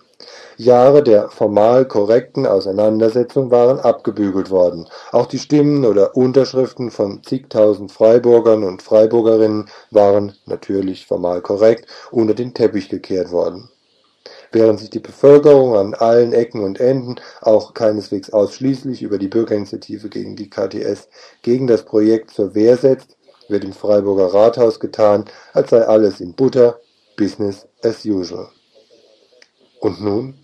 Jahre 0.63 1.03
der 1.03 1.29
formal 1.29 1.87
korrekten 1.87 2.47
Auseinandersetzung 2.47 3.51
waren 3.51 3.81
abgebügelt 3.81 4.51
worden. 4.51 4.89
Auch 5.11 5.27
die 5.27 5.39
Stimmen 5.39 5.85
oder 5.85 6.17
Unterschriften 6.17 6.91
von 6.91 7.23
zigtausend 7.23 7.91
Freiburgern 7.91 8.63
und 8.63 8.83
Freiburgerinnen 8.83 9.69
waren, 9.91 10.35
natürlich 10.47 11.07
formal 11.07 11.41
korrekt, 11.43 11.87
unter 12.11 12.35
den 12.35 12.55
Teppich 12.55 12.89
gekehrt 12.89 13.33
worden. 13.33 13.71
Während 14.53 14.79
sich 14.81 14.91
die 14.91 15.01
Bevölkerung 15.01 15.75
an 15.77 15.95
allen 15.95 16.33
Ecken 16.33 16.63
und 16.63 16.79
Enden, 16.79 17.17
auch 17.41 17.75
keineswegs 17.75 18.31
ausschließlich 18.31 19.03
über 19.03 19.19
die 19.19 19.29
Bürgerinitiative 19.29 20.09
gegen 20.11 20.37
die 20.37 20.51
KTS, 20.51 21.09
gegen 21.43 21.67
das 21.67 21.85
Projekt 21.85 22.31
zur 22.31 22.55
Wehr 22.55 22.77
setzt, 22.77 23.17
wird 23.49 23.65
im 23.65 23.73
Freiburger 23.73 24.33
Rathaus 24.33 24.79
getan, 24.79 25.25
als 25.53 25.71
sei 25.71 25.83
alles 25.87 26.21
in 26.21 26.35
Butter, 26.35 26.79
Business 27.17 27.67
as 27.83 28.05
usual. 28.05 28.49
Und 29.81 30.01
nun? 30.01 30.42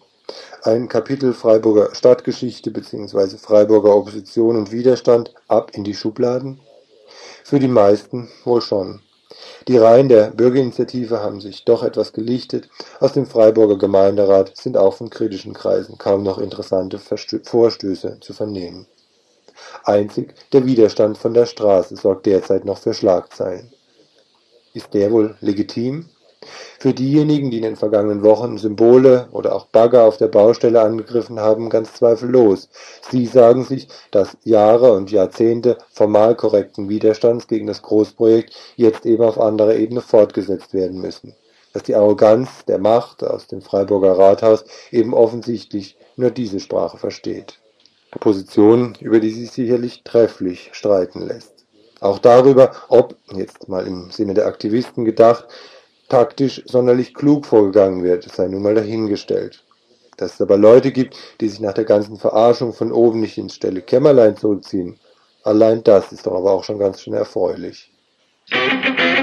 Ein 0.69 0.87
Kapitel 0.87 1.33
Freiburger 1.33 1.95
Stadtgeschichte 1.95 2.71
bzw. 2.71 3.39
Freiburger 3.39 3.97
Opposition 3.97 4.55
und 4.55 4.71
Widerstand 4.71 5.33
ab 5.49 5.71
in 5.73 5.83
die 5.83 5.95
Schubladen? 5.95 6.61
Für 7.43 7.59
die 7.59 7.69
meisten 7.69 8.29
wohl 8.45 8.61
schon. 8.61 9.01
Die 9.67 9.79
Reihen 9.79 10.11
der 10.11 10.31
Bürgerinitiative 10.31 11.21
haben 11.21 11.41
sich 11.41 11.65
doch 11.65 11.83
etwas 11.83 12.13
gelichtet. 12.13 12.69
Aus 13.01 13.15
dem 13.15 13.25
Freiburger 13.25 13.79
Gemeinderat 13.79 14.59
sind 14.59 14.77
auch 14.77 14.93
von 14.93 15.09
kritischen 15.09 15.55
Kreisen 15.55 15.97
kaum 15.97 16.23
noch 16.23 16.37
interessante 16.37 16.99
Vorstöße 16.99 18.19
zu 18.21 18.35
vernehmen. 18.35 18.87
Einzig 19.85 20.35
der 20.53 20.67
Widerstand 20.67 21.17
von 21.17 21.33
der 21.33 21.47
Straße 21.47 21.97
sorgt 21.97 22.27
derzeit 22.27 22.67
noch 22.67 22.77
für 22.77 22.93
Schlagzeilen. 22.93 23.73
Ist 24.75 24.93
der 24.93 25.11
wohl 25.13 25.35
legitim? 25.41 26.11
Für 26.79 26.95
diejenigen, 26.95 27.51
die 27.51 27.57
in 27.57 27.65
den 27.65 27.77
vergangenen 27.77 28.23
Wochen 28.23 28.59
Symbole 28.59 29.29
oder 29.33 29.55
auch 29.55 29.67
Bagger 29.67 30.05
auf 30.05 30.17
der 30.17 30.29
Baustelle 30.29 30.81
angegriffen 30.81 31.41
haben, 31.41 31.71
ganz 31.71 31.95
zweifellos. 31.95 32.69
Sie 33.11 33.27
sagen 33.27 33.65
sich, 33.65 33.89
dass 34.13 34.37
Jahre 34.45 34.93
und 34.93 35.11
Jahrzehnte 35.11 35.79
formal 35.91 36.37
korrekten 36.37 36.89
Widerstands 36.89 37.49
gegen 37.49 37.67
das 37.67 37.83
Großprojekt 37.83 38.55
jetzt 38.77 39.07
eben 39.07 39.25
auf 39.25 39.41
anderer 39.41 39.75
Ebene 39.75 40.01
fortgesetzt 40.01 40.73
werden 40.73 41.01
müssen. 41.01 41.35
Dass 41.73 41.83
die 41.83 41.97
Arroganz 41.97 42.65
der 42.67 42.79
Macht 42.79 43.25
aus 43.25 43.49
dem 43.49 43.61
Freiburger 43.61 44.17
Rathaus 44.17 44.65
eben 44.93 45.15
offensichtlich 45.15 45.97
nur 46.17 46.31
diese 46.31 46.61
Sprache 46.61 46.99
versteht. 46.99 47.59
Position, 48.21 48.97
über 49.01 49.21
die 49.21 49.31
sich 49.31 49.51
sicherlich 49.51 50.03
trefflich 50.03 50.71
streiten 50.73 51.21
lässt. 51.21 51.59
Auch 52.01 52.19
darüber, 52.19 52.73
ob, 52.89 53.17
jetzt 53.35 53.69
mal 53.69 53.87
im 53.87 54.11
Sinne 54.11 54.35
der 54.35 54.47
Aktivisten 54.47 55.05
gedacht, 55.05 55.47
taktisch 56.09 56.63
sonderlich 56.67 57.15
klug 57.15 57.47
vorgegangen 57.47 58.03
wird, 58.03 58.25
sei 58.25 58.49
nun 58.49 58.63
mal 58.63 58.75
dahingestellt. 58.75 59.65
Dass 60.17 60.35
es 60.35 60.41
aber 60.41 60.57
Leute 60.57 60.91
gibt, 60.91 61.17
die 61.41 61.49
sich 61.49 61.61
nach 61.61 61.75
der 61.75 61.85
ganzen 61.85 62.17
Verarschung 62.17 62.73
von 62.73 62.91
oben 62.93 63.21
nicht 63.21 63.39
ins 63.39 63.55
Stelle 63.55 63.83
Kämmerlein 63.83 64.37
zurückziehen, 64.37 64.99
allein 65.45 65.85
das 65.85 66.13
ist 66.13 66.27
doch 66.27 66.35
aber 66.35 66.53
auch 66.53 66.65
schon 66.65 66.79
ganz 66.79 67.03
schön 67.03 67.15
erfreulich. 67.15 67.93
Musik 68.51 69.19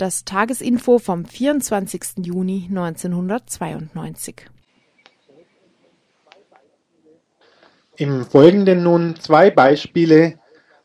das 0.00 0.24
Tagesinfo 0.24 0.98
vom 0.98 1.26
24. 1.26 2.24
Juni 2.24 2.66
1992. 2.70 4.46
Im 7.96 8.24
Folgenden 8.24 8.82
nun 8.82 9.16
zwei 9.16 9.50
Beispiele 9.50 10.38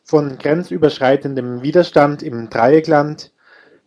von 0.04 0.38
grenzüberschreitendem 0.38 1.62
Widerstand 1.62 2.23
im 2.23 2.49
Dreieckland 2.49 3.32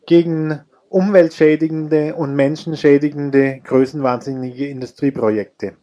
gegen 0.06 0.60
umweltschädigende 0.88 2.14
und 2.14 2.34
menschenschädigende 2.34 3.60
größenwahnsinnige 3.64 4.66
Industrieprojekte. 4.68 5.76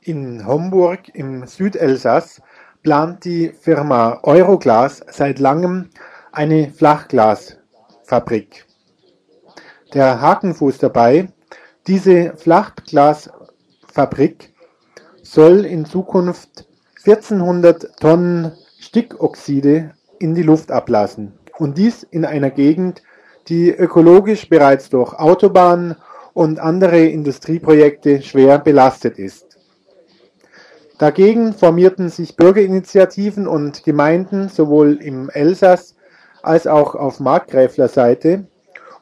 In 0.00 0.44
Homburg 0.44 1.14
im 1.14 1.46
Südelsass 1.46 2.42
plant 2.82 3.24
die 3.24 3.50
Firma 3.50 4.18
Euroglas 4.24 5.04
seit 5.08 5.38
langem 5.38 5.90
eine 6.36 6.70
Flachglasfabrik. 6.70 8.66
Der 9.94 10.20
Hakenfuß 10.20 10.76
dabei, 10.76 11.28
diese 11.86 12.36
Flachglasfabrik 12.36 14.52
soll 15.22 15.64
in 15.64 15.86
Zukunft 15.86 16.68
1400 17.06 17.98
Tonnen 17.98 18.52
Stickoxide 18.78 19.94
in 20.18 20.34
die 20.34 20.42
Luft 20.42 20.70
ablassen 20.70 21.32
und 21.56 21.78
dies 21.78 22.02
in 22.02 22.26
einer 22.26 22.50
Gegend, 22.50 23.02
die 23.48 23.70
ökologisch 23.70 24.50
bereits 24.50 24.90
durch 24.90 25.14
Autobahnen 25.14 25.96
und 26.34 26.58
andere 26.58 27.02
Industrieprojekte 27.02 28.20
schwer 28.20 28.58
belastet 28.58 29.18
ist. 29.18 29.56
Dagegen 30.98 31.54
formierten 31.54 32.10
sich 32.10 32.36
Bürgerinitiativen 32.36 33.48
und 33.48 33.84
Gemeinden 33.84 34.50
sowohl 34.50 34.98
im 35.00 35.30
Elsass 35.30 35.95
als 36.46 36.66
auch 36.66 36.94
auf 36.94 37.20
Markgräfler 37.20 37.88
Seite 37.88 38.46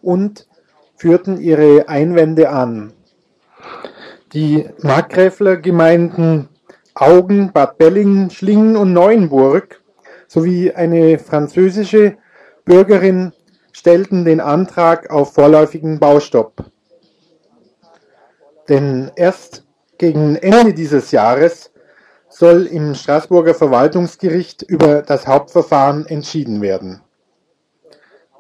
und 0.02 0.48
führten 0.96 1.40
ihre 1.40 1.88
Einwände 1.88 2.50
an. 2.50 2.92
Die 4.32 4.68
Markgräfler 4.82 5.56
Gemeinden 5.58 6.48
Augen, 6.94 7.52
Bad 7.52 7.78
Bellingen, 7.78 8.30
Schlingen 8.30 8.76
und 8.76 8.92
Neuenburg 8.92 9.80
sowie 10.26 10.72
eine 10.72 11.18
französische 11.18 12.16
Bürgerin 12.64 13.32
stellten 13.72 14.24
den 14.24 14.40
Antrag 14.40 15.10
auf 15.10 15.34
vorläufigen 15.34 15.98
Baustopp. 15.98 16.64
Denn 18.68 19.10
erst 19.16 19.64
gegen 19.98 20.36
Ende 20.36 20.72
dieses 20.72 21.10
Jahres 21.10 21.72
soll 22.28 22.66
im 22.66 22.94
Straßburger 22.94 23.54
Verwaltungsgericht 23.54 24.62
über 24.62 25.02
das 25.02 25.26
Hauptverfahren 25.26 26.06
entschieden 26.06 26.62
werden. 26.62 27.03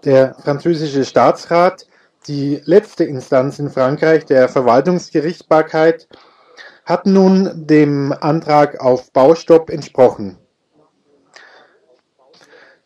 Der 0.04 0.34
französische 0.34 1.06
Staatsrat, 1.06 1.86
die 2.28 2.60
letzte 2.64 3.04
Instanz 3.04 3.58
in 3.58 3.70
Frankreich 3.70 4.26
der 4.26 4.50
Verwaltungsgerichtsbarkeit, 4.50 6.08
hat 6.84 7.06
nun 7.06 7.66
dem 7.66 8.14
Antrag 8.20 8.80
auf 8.80 9.10
Baustopp 9.12 9.70
entsprochen. 9.70 10.36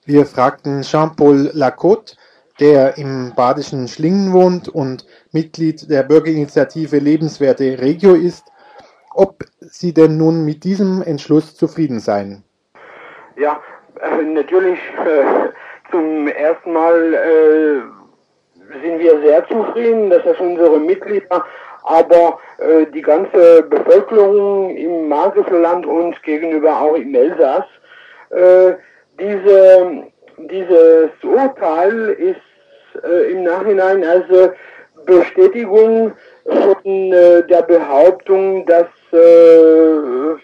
Wir 0.04 0.26
fragten 0.26 0.82
Jean-Paul 0.82 1.50
Lacote, 1.54 2.14
der 2.60 2.98
im 2.98 3.32
badischen 3.34 3.88
Schlingen 3.88 4.32
wohnt 4.32 4.68
und 4.68 5.04
Mitglied 5.32 5.90
der 5.90 6.04
Bürgerinitiative 6.04 6.98
Lebenswerte 6.98 7.80
Regio 7.80 8.14
ist, 8.14 8.46
ob 9.12 9.44
Sie 9.60 9.92
denn 9.92 10.16
nun 10.16 10.44
mit 10.44 10.62
diesem 10.62 11.02
Entschluss 11.02 11.56
zufrieden 11.56 11.98
seien. 11.98 12.44
Ja, 13.36 13.60
äh, 14.00 14.22
natürlich 14.22 14.78
äh, 15.04 15.48
zum 15.90 16.28
ersten 16.28 16.72
Mal 16.72 17.14
äh, 17.14 18.82
sind 18.82 18.98
wir 18.98 19.20
sehr 19.20 19.46
zufrieden, 19.48 20.10
dass 20.10 20.22
das 20.24 20.38
unsere 20.38 20.78
Mitglieder, 20.78 21.44
aber 21.84 22.38
äh, 22.58 22.86
die 22.92 23.02
ganze 23.02 23.62
Bevölkerung 23.62 24.76
im 24.76 25.08
Markgräflerland 25.08 25.86
und 25.86 26.22
gegenüber 26.22 26.80
auch 26.80 26.94
im 26.94 27.14
Elsass 27.14 27.64
äh, 28.30 28.74
diese, 29.18 30.04
dieses 30.36 31.10
Urteil 31.22 32.10
ist 32.10 33.04
äh, 33.04 33.32
im 33.32 33.44
Nachhinein 33.44 34.04
also 34.04 34.52
Bestätigung 35.06 36.12
von 36.44 37.12
äh, 37.12 37.42
der 37.46 37.62
Behauptung, 37.62 38.66
dass, 38.66 38.86
äh, 39.12 40.36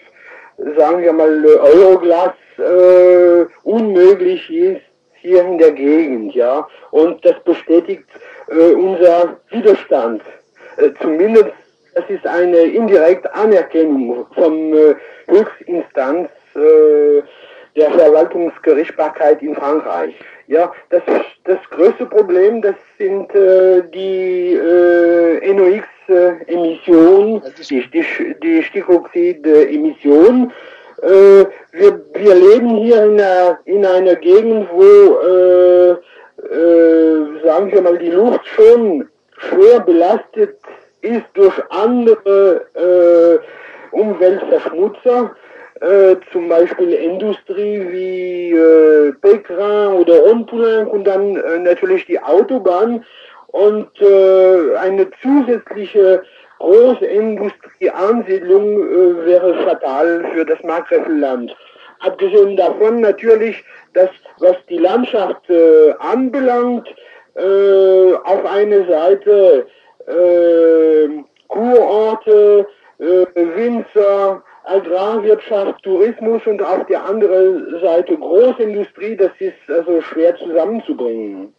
sagen 0.77 1.03
wir 1.03 1.13
mal, 1.13 1.45
Euroglas 1.45 2.33
äh, 2.57 3.45
unmöglich 3.63 4.49
ist 4.51 4.81
hier 5.25 5.43
in 5.43 5.57
der 5.57 5.71
Gegend, 5.71 6.33
ja. 6.35 6.67
Und 6.91 7.25
das 7.25 7.39
bestätigt 7.43 8.05
äh, 8.49 8.73
unser 8.73 9.37
Widerstand. 9.49 10.21
Äh, 10.77 10.91
zumindest, 11.01 11.51
das 11.95 12.05
ist 12.09 12.25
eine 12.27 12.59
indirekte 12.59 13.33
Anerkennung 13.33 14.25
vom 14.35 14.73
äh, 14.73 14.95
Höchstinstanz 15.27 16.29
äh, 16.55 17.21
der 17.75 17.91
Verwaltungsgerichtsbarkeit 17.91 19.41
in 19.41 19.55
Frankreich. 19.55 20.13
Ja, 20.47 20.71
das, 20.89 21.01
das 21.43 21.57
größte 21.71 22.05
Problem, 22.05 22.61
das 22.61 22.75
sind 22.99 23.33
äh, 23.33 23.81
die 23.93 24.53
äh, 24.53 25.53
NOx-Emissionen, 25.53 27.41
die, 27.69 27.89
die, 27.89 28.05
die 28.43 28.63
Stickoxid-Emissionen. 28.63 30.53
Äh, 31.01 31.45
wir, 31.71 32.01
wir 32.13 32.35
leben 32.35 32.77
hier 32.77 33.03
in 33.03 33.19
einer, 33.19 33.59
in 33.65 33.85
einer 33.85 34.15
Gegend, 34.15 34.67
wo, 34.71 34.83
äh, 34.83 35.91
äh, 35.91 37.43
sagen 37.43 37.71
wir 37.71 37.81
mal, 37.81 37.97
die 37.97 38.11
Luft 38.11 38.45
schon 38.47 39.07
schwer 39.37 39.79
belastet 39.81 40.57
ist 41.01 41.25
durch 41.33 41.53
andere 41.69 42.65
äh, 42.73 43.95
Umweltverschmutzer 43.95 45.35
äh, 45.81 46.15
zum 46.31 46.49
Beispiel 46.49 46.93
Industrie 46.93 47.85
wie 47.91 48.51
äh, 48.51 49.11
Pécrin 49.21 49.93
oder 49.93 50.19
Rondpoulain 50.19 50.87
und 50.87 51.05
dann 51.05 51.35
äh, 51.35 51.59
natürlich 51.59 52.05
die 52.05 52.21
Autobahn 52.21 53.05
und 53.47 53.89
äh, 54.01 54.75
eine 54.77 55.09
zusätzliche 55.21 56.23
große 56.65 57.05
Industrieansiedlung 57.05 58.65
äh, 58.65 59.25
wäre 59.25 59.53
fatal 59.65 60.25
für 60.33 60.45
das 60.45 60.61
Markgräflerland. 60.63 61.55
Abgesehen 61.99 62.57
davon 62.57 63.01
natürlich, 63.01 63.63
dass 63.93 64.09
was 64.39 64.57
die 64.69 64.77
Landschaft 64.77 65.49
äh, 65.49 65.93
anbelangt, 65.99 66.87
äh, 67.35 68.13
auf 68.13 68.45
eine 68.45 68.87
Seite 68.87 69.67
äh, 70.07 71.23
Kurorte, 71.47 72.67
äh, 72.99 73.25
Winzer, 73.35 74.43
Agrarwirtschaft, 74.63 75.83
Tourismus 75.83 76.41
und 76.47 76.61
auf 76.61 76.85
der 76.87 77.05
anderen 77.05 77.79
Seite 77.81 78.17
Großindustrie, 78.17 79.15
das 79.15 79.31
ist 79.39 79.53
also 79.67 80.01
schwer 80.01 80.35
zusammenzubringen. 80.37 81.53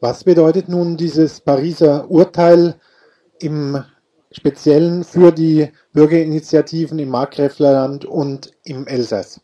Was 0.00 0.22
bedeutet 0.22 0.68
nun 0.68 0.96
dieses 0.96 1.40
Pariser 1.40 2.06
Urteil 2.08 2.74
im 3.40 3.84
Speziellen 4.32 5.04
für 5.04 5.30
die 5.30 5.70
Bürgerinitiativen 5.92 6.98
im 6.98 7.10
Markgräflerland 7.10 8.04
und 8.04 8.52
im 8.64 8.86
Elsass? 8.86 9.40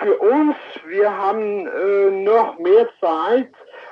Für 0.00 0.16
uns, 0.18 0.56
wir 0.88 1.10
haben 1.16 1.66
äh, 1.66 2.10
noch 2.24 2.58
mehr 2.58 2.88
Zeit, 3.00 3.50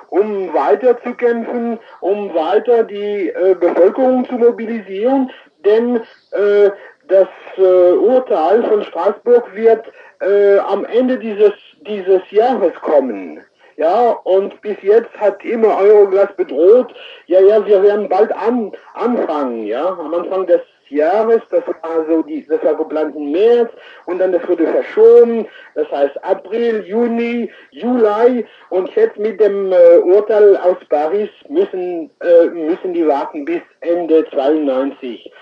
um 0.09 0.53
weiter 0.53 1.01
zu 1.03 1.13
kämpfen, 1.13 1.79
um 2.01 2.33
weiter 2.33 2.83
die 2.83 3.29
äh, 3.29 3.55
Bevölkerung 3.59 4.25
zu 4.25 4.35
mobilisieren, 4.35 5.31
denn 5.63 6.01
äh, 6.31 6.69
das 7.07 7.27
äh, 7.57 7.91
Urteil 7.93 8.63
von 8.63 8.83
Straßburg 8.83 9.55
wird 9.55 9.85
äh, 10.21 10.57
am 10.59 10.85
Ende 10.85 11.17
dieses, 11.17 11.53
dieses 11.85 12.21
Jahres 12.31 12.73
kommen. 12.81 13.41
Ja, 13.81 14.11
und 14.25 14.61
bis 14.61 14.77
jetzt 14.83 15.09
hat 15.17 15.43
immer 15.43 15.79
Euroglas 15.79 16.31
bedroht, 16.37 16.93
ja, 17.25 17.39
ja, 17.39 17.65
wir 17.65 17.81
werden 17.81 18.07
bald 18.07 18.31
an, 18.31 18.73
anfangen, 18.93 19.65
ja, 19.65 19.87
am 19.87 20.13
Anfang 20.13 20.45
des 20.45 20.61
Jahres, 20.89 21.41
das 21.49 21.63
war 21.65 22.05
so 22.07 22.21
die, 22.21 22.45
das 22.45 22.63
war 22.63 22.75
geplant 22.75 23.15
im 23.15 23.31
März 23.31 23.71
und 24.05 24.19
dann 24.19 24.33
das 24.33 24.47
wurde 24.47 24.67
verschoben, 24.67 25.47
das 25.73 25.89
heißt 25.89 26.23
April, 26.23 26.85
Juni, 26.85 27.51
Juli. 27.71 28.45
Und 28.69 28.95
jetzt 28.95 29.17
mit 29.17 29.41
dem 29.41 29.71
äh, 29.71 29.97
Urteil 29.97 30.57
aus 30.57 30.77
Paris 30.87 31.31
müssen, 31.49 32.11
äh, 32.19 32.49
müssen 32.49 32.93
die 32.93 33.07
warten 33.07 33.45
bis 33.45 33.61
Ende 33.79 34.27
92. 34.29 35.33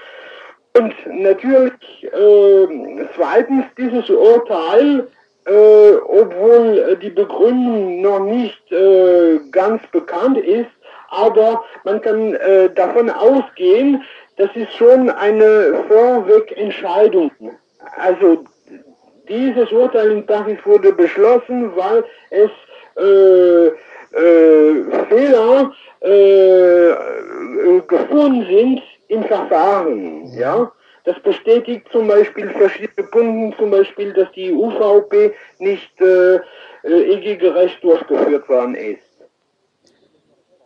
Und 0.78 0.94
natürlich 1.08 1.74
äh, 2.04 3.06
zweitens 3.18 3.66
dieses 3.78 4.10
Urteil, 4.10 5.10
äh, 5.46 5.96
obwohl 6.08 6.98
die 7.02 7.10
Begründung 7.10 8.02
noch 8.02 8.20
nicht 8.20 8.72
äh, 8.72 9.40
ganz 9.52 9.82
bekannt 9.92 10.38
ist, 10.38 10.70
aber 11.10 11.64
man 11.84 12.02
kann 12.02 12.36
äh, 12.36 12.70
davon 12.74 13.10
ausgehen, 13.10 14.04
das 14.38 14.50
ist 14.56 14.74
schon 14.74 15.10
eine 15.10 15.84
Vorwegentscheidung. 15.88 17.32
Also 17.98 18.46
dieses 19.28 19.72
Urteil 19.72 20.12
in 20.12 20.26
Paris 20.26 20.58
wurde 20.66 20.94
beschlossen, 20.94 21.72
weil 21.76 22.04
es 22.30 22.50
äh, 22.98 23.68
äh, 24.18 25.06
Fehler 25.10 25.72
äh, 26.02 26.90
äh, 26.90 27.82
gefunden 27.88 28.46
sind 28.46 28.82
im 29.08 29.24
Verfahren. 29.24 30.26
Ja? 30.34 30.72
Das 31.06 31.22
bestätigt 31.24 31.88
zum 31.92 32.08
Beispiel 32.08 32.50
verschiedene 32.50 33.08
Punkte, 33.08 33.58
zum 33.58 33.72
Beispiel, 33.72 34.14
dass 34.14 34.32
die 34.34 34.52
UVP 34.52 35.34
nicht 35.60 36.00
äh, 36.02 36.36
äh 36.84 37.14
EG-gerecht 37.14 37.84
durchgeführt 37.84 38.48
worden 38.50 38.76
ist. 38.76 39.02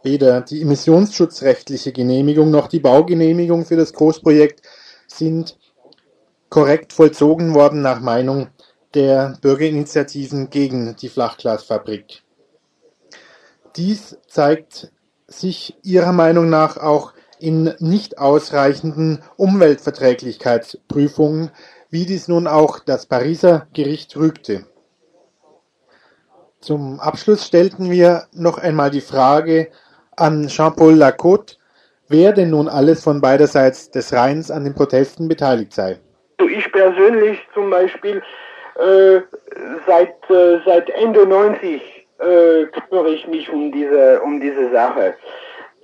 Weder 0.01 0.41
die 0.41 0.61
emissionsschutzrechtliche 0.61 1.93
Genehmigung 1.93 2.51
noch 2.51 2.67
die 2.67 2.81
Baugenehmigung 2.81 3.65
für 3.65 3.77
das 3.77 3.93
Großprojekt 3.93 4.61
sind 5.07 5.57
korrekt 6.49 6.93
vollzogen 6.93 7.53
worden 7.53 7.81
nach 7.81 8.01
Meinung 8.01 8.49
der 8.93 9.37
Bürgerinitiativen 9.41 10.49
gegen 10.49 10.95
die 10.97 11.09
Flachglasfabrik. 11.09 12.21
Dies 13.75 14.17
zeigt 14.27 14.91
sich 15.27 15.75
ihrer 15.83 16.11
Meinung 16.11 16.49
nach 16.49 16.77
auch 16.77 17.13
in 17.39 17.73
nicht 17.79 18.17
ausreichenden 18.17 19.21
Umweltverträglichkeitsprüfungen, 19.37 21.51
wie 21.89 22.05
dies 22.05 22.27
nun 22.27 22.47
auch 22.47 22.79
das 22.79 23.05
Pariser 23.05 23.67
Gericht 23.73 24.15
rügte. 24.15 24.65
Zum 26.59 26.99
Abschluss 26.99 27.45
stellten 27.45 27.91
wir 27.91 28.23
noch 28.33 28.57
einmal 28.57 28.89
die 28.89 29.01
Frage 29.01 29.67
an 30.15 30.47
Jean-Paul 30.47 30.93
Lacote, 30.93 31.57
wer 32.07 32.31
denn 32.31 32.51
nun 32.51 32.69
alles 32.69 33.03
von 33.03 33.21
beiderseits 33.21 33.91
des 33.91 34.13
Rheins 34.13 34.49
an 34.49 34.63
den 34.63 34.73
Protesten 34.73 35.27
beteiligt 35.27 35.73
sei. 35.73 35.99
Ich 36.39 36.71
persönlich 36.71 37.39
zum 37.53 37.69
Beispiel 37.69 38.23
äh, 38.75 39.21
seit, 39.85 40.15
äh, 40.29 40.59
seit 40.65 40.89
Ende 40.89 41.27
90 41.27 41.81
äh, 42.19 42.65
kümmere 42.65 43.09
ich 43.09 43.27
mich 43.27 43.49
um 43.49 43.71
diese, 43.71 44.21
um 44.21 44.39
diese 44.39 44.71
Sache. 44.71 45.15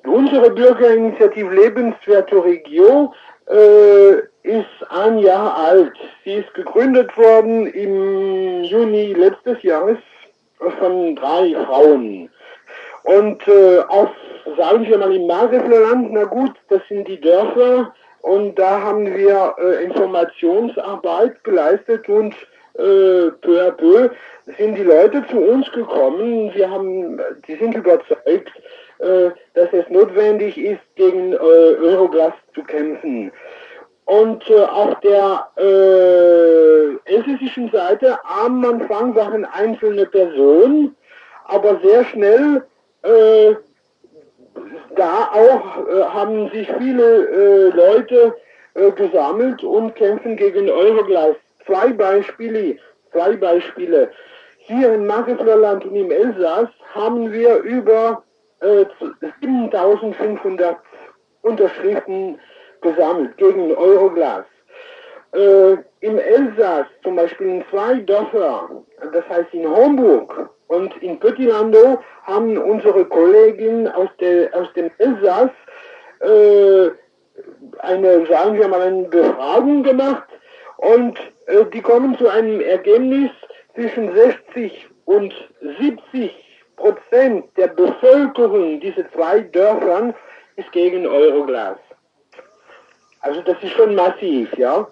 Unsere 0.06 0.50
Bürgerinitiative 0.52 1.54
Lebenswerte 1.54 2.44
Regio 2.44 3.14
äh, 3.48 4.20
ist 4.44 4.66
ein 4.90 5.20
Jahr 5.20 5.58
alt. 5.58 5.94
Sie 6.24 6.36
ist 6.36 6.54
gegründet 6.54 7.16
worden 7.18 7.68
im 7.68 8.64
Juni 8.64 9.14
letztes 9.14 9.62
Jahres 9.64 9.98
von 10.80 11.16
drei 11.16 11.56
Frauen. 11.66 12.30
Und 13.04 13.48
äh, 13.48 13.80
auf, 13.88 14.10
sagen 14.58 14.86
wir 14.88 14.98
mal, 14.98 15.14
im 15.14 15.28
Mariflerland, 15.28 16.12
na 16.12 16.26
gut, 16.26 16.54
das 16.70 16.82
sind 16.88 17.08
die 17.08 17.20
Dörfer 17.20 17.94
und 18.22 18.58
da 18.60 18.82
haben 18.82 19.06
wir 19.06 19.56
äh, 19.58 19.84
Informationsarbeit 19.84 21.44
geleistet 21.44 22.08
und 22.10 22.36
äh, 22.76 23.32
peu 23.42 23.68
à 23.68 23.72
peu 23.72 24.10
sind 24.58 24.76
die 24.76 24.84
Leute 24.84 25.26
zu 25.28 25.38
uns 25.38 25.72
gekommen. 25.72 26.54
Wir 26.54 26.70
haben, 26.70 27.20
die 27.48 27.56
sind 27.56 27.76
überzeugt, 27.76 28.52
dass 29.00 29.70
es 29.72 29.90
notwendig 29.90 30.58
ist, 30.58 30.82
gegen 30.96 31.34
äh, 31.34 31.38
Euroglas 31.38 32.34
zu 32.54 32.64
kämpfen. 32.64 33.32
Und 34.06 34.50
äh, 34.50 34.62
auf 34.62 35.00
der 35.02 35.48
äh, 35.58 37.14
elsässischen 37.14 37.70
Seite 37.72 38.18
am 38.24 38.66
Anfang 38.66 39.16
waren 39.16 39.46
einzelne 39.46 40.06
Personen, 40.08 40.96
aber 41.46 41.80
sehr 41.84 42.04
schnell 42.06 42.64
äh, 43.04 43.54
da 44.96 45.30
auch 45.32 45.88
äh, 45.88 46.04
haben 46.06 46.50
sich 46.50 46.68
viele 46.80 47.28
äh, 47.28 47.70
Leute 47.70 48.36
äh, 48.74 48.92
gesammelt 48.92 49.64
und 49.64 49.96
kämpfen 49.96 50.36
gegen 50.36 50.70
Euroglas. 50.70 51.36
Zwei 51.66 51.90
Beispiele, 51.94 52.78
zwei 53.12 53.36
Beispiele. 53.36 54.10
Hier 54.58 54.94
in 54.94 55.06
Magdeburg 55.06 55.86
und 55.86 55.96
im 55.96 56.12
Elsass 56.12 56.70
haben 56.94 57.32
wir 57.32 57.58
über 57.58 58.24
7500 58.62 60.78
Unterschriften 61.42 62.40
gesammelt 62.82 63.38
gegen 63.38 63.76
Euroglas. 63.76 64.46
Äh, 65.34 65.78
Im 66.02 66.18
Elsass, 66.18 66.88
zum 67.04 67.16
Beispiel 67.16 67.48
in 67.48 67.66
zwei 67.70 67.96
Dörfer, 67.96 68.70
das 69.14 69.30
heißt 69.30 69.54
in 69.54 69.70
Homburg 69.70 70.50
und 70.68 70.96
in 71.04 71.20
Pöttilando, 71.20 72.00
haben 72.24 72.58
unsere 72.58 73.06
Kolleginnen 73.06 73.88
aus, 73.90 74.10
aus 74.54 74.74
dem 74.74 74.90
Elsass 74.98 75.52
äh, 76.22 76.90
eine, 77.80 78.26
sagen 78.26 78.58
wir 78.58 78.68
mal, 78.68 78.82
eine 78.82 79.04
Befragung 79.04 79.84
gemacht 79.84 80.28
und 80.78 81.20
äh, 81.46 81.66
die 81.74 81.82
kommen 81.82 82.18
zu 82.18 82.28
einem 82.28 82.62
Ergebnis 82.62 83.30
zwischen 83.76 84.14
60 84.14 84.88
und 85.06 85.34
70 85.80 86.49
Prozent 86.80 87.46
der 87.58 87.68
Bevölkerung 87.68 88.80
dieser 88.80 89.12
zwei 89.12 89.42
Dörfern 89.42 90.14
ist 90.56 90.72
gegen 90.72 91.06
Euroglas. 91.06 91.78
Also 93.20 93.42
das 93.42 93.62
ist 93.62 93.74
schon 93.74 93.96
massiv, 93.96 94.58
ja. 94.58 94.88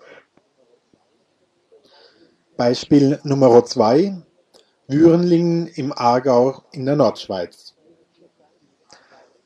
Beispiel 2.58 3.20
Nummer 3.24 3.64
zwei, 3.64 4.18
Würenlingen 4.88 5.68
im 5.76 5.94
Aargau 5.94 6.64
in 6.72 6.86
der 6.86 6.96
Nordschweiz. 6.96 7.76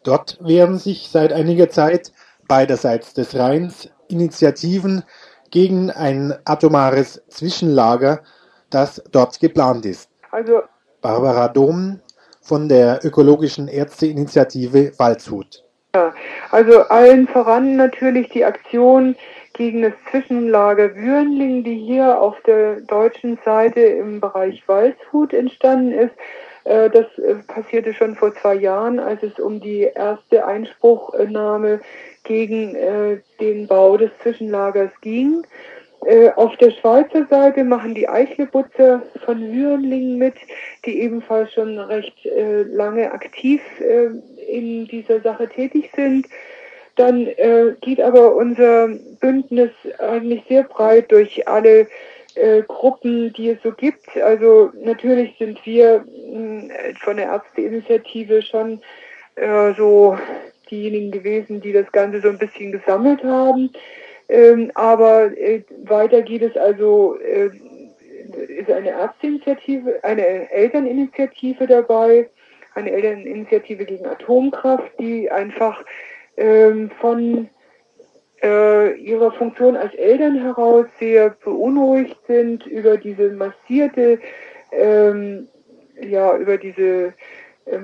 Dort 0.04 0.38
wehren 0.41 0.80
sich 0.80 1.10
seit 1.10 1.32
einiger 1.32 1.69
Zeit 1.69 2.12
beiderseits 2.47 3.13
des 3.13 3.38
Rheins 3.38 3.89
Initiativen 4.08 5.04
gegen 5.51 5.91
ein 5.91 6.34
atomares 6.45 7.21
Zwischenlager, 7.27 8.23
das 8.69 9.01
dort 9.12 9.39
geplant 9.39 9.86
ist. 9.86 10.10
Also 10.32 10.63
Barbara 11.01 11.47
Dom 11.49 11.99
von 12.41 12.67
der 12.67 12.99
ökologischen 13.04 13.67
Ärzteinitiative 13.67 14.91
Waldshut. 14.97 15.63
Ja, 15.95 16.13
also 16.51 16.82
allen 16.84 17.27
voran 17.27 17.75
natürlich 17.75 18.30
die 18.30 18.45
Aktion 18.45 19.15
gegen 19.54 19.82
das 19.82 19.93
Zwischenlager 20.10 20.95
Würenling, 20.95 21.63
die 21.63 21.77
hier 21.77 22.19
auf 22.19 22.36
der 22.47 22.82
deutschen 22.82 23.38
Seite 23.43 23.82
im 23.82 24.21
Bereich 24.21 24.63
Waldshut 24.67 25.34
entstanden 25.34 25.91
ist. 25.91 26.13
Äh, 26.63 26.89
das 26.89 27.06
äh, 27.17 27.36
passierte 27.47 27.93
schon 27.93 28.15
vor 28.15 28.34
zwei 28.36 28.56
Jahren, 28.56 28.99
als 28.99 29.21
es 29.23 29.39
um 29.39 29.60
die 29.60 29.82
erste 29.82 30.45
Einspruchnahme 30.45 31.82
gegen 32.23 32.75
äh, 32.75 33.19
den 33.39 33.67
Bau 33.67 33.97
des 33.97 34.12
Zwischenlagers 34.21 34.91
ging. 35.01 35.45
Äh, 36.05 36.31
auf 36.35 36.55
der 36.57 36.71
Schweizer 36.71 37.27
Seite 37.29 37.63
machen 37.63 37.93
die 37.93 38.09
Eichlebutzer 38.09 39.03
von 39.23 39.39
Würenlingen 39.53 40.17
mit, 40.17 40.33
die 40.85 40.99
ebenfalls 41.01 41.53
schon 41.53 41.77
recht 41.77 42.25
äh, 42.25 42.63
lange 42.63 43.11
aktiv 43.11 43.61
äh, 43.79 44.09
in 44.51 44.87
dieser 44.87 45.21
Sache 45.21 45.47
tätig 45.47 45.91
sind. 45.95 46.27
Dann 46.95 47.27
äh, 47.27 47.75
geht 47.81 48.01
aber 48.01 48.35
unser 48.35 48.89
Bündnis 49.19 49.71
eigentlich 49.99 50.43
sehr 50.49 50.63
breit 50.63 51.11
durch 51.11 51.47
alle 51.47 51.87
äh, 52.35 52.63
Gruppen, 52.67 53.31
die 53.33 53.49
es 53.49 53.61
so 53.63 53.71
gibt. 53.71 54.17
Also 54.17 54.71
natürlich 54.83 55.35
sind 55.37 55.63
wir 55.65 56.03
äh, 56.05 56.93
von 56.95 57.17
der 57.17 57.27
Ärzteinitiative 57.27 58.41
schon 58.41 58.81
äh, 59.35 59.73
so 59.75 60.17
diejenigen 60.69 61.11
gewesen, 61.11 61.61
die 61.61 61.73
das 61.73 61.91
Ganze 61.91 62.21
so 62.21 62.29
ein 62.29 62.37
bisschen 62.39 62.71
gesammelt 62.71 63.23
haben. 63.23 63.69
Ähm, 64.32 64.72
aber 64.76 65.38
äh, 65.38 65.62
weiter 65.84 66.22
geht 66.22 66.41
es 66.41 66.56
also, 66.56 67.20
äh, 67.20 67.50
ist 68.48 68.72
eine 68.72 68.91
Ärzteinitiative, 68.91 70.02
eine 70.04 70.50
Elterninitiative 70.50 71.67
dabei, 71.67 72.30
eine 72.74 72.91
Elterninitiative 72.91 73.84
gegen 73.84 74.06
Atomkraft, 74.06 74.89
die 74.98 75.30
einfach 75.30 75.84
ähm, 76.38 76.89
von 77.02 77.50
äh, 78.41 78.94
ihrer 78.94 79.34
Funktion 79.34 79.76
als 79.76 79.94
Eltern 79.96 80.41
heraus 80.41 80.86
sehr 80.98 81.32
beunruhigt 81.44 82.17
sind 82.26 82.65
über 82.65 82.96
diese 82.96 83.32
massierte, 83.32 84.17
ähm, 84.72 85.50
ja, 86.02 86.38
über 86.38 86.58
diese 86.58 87.13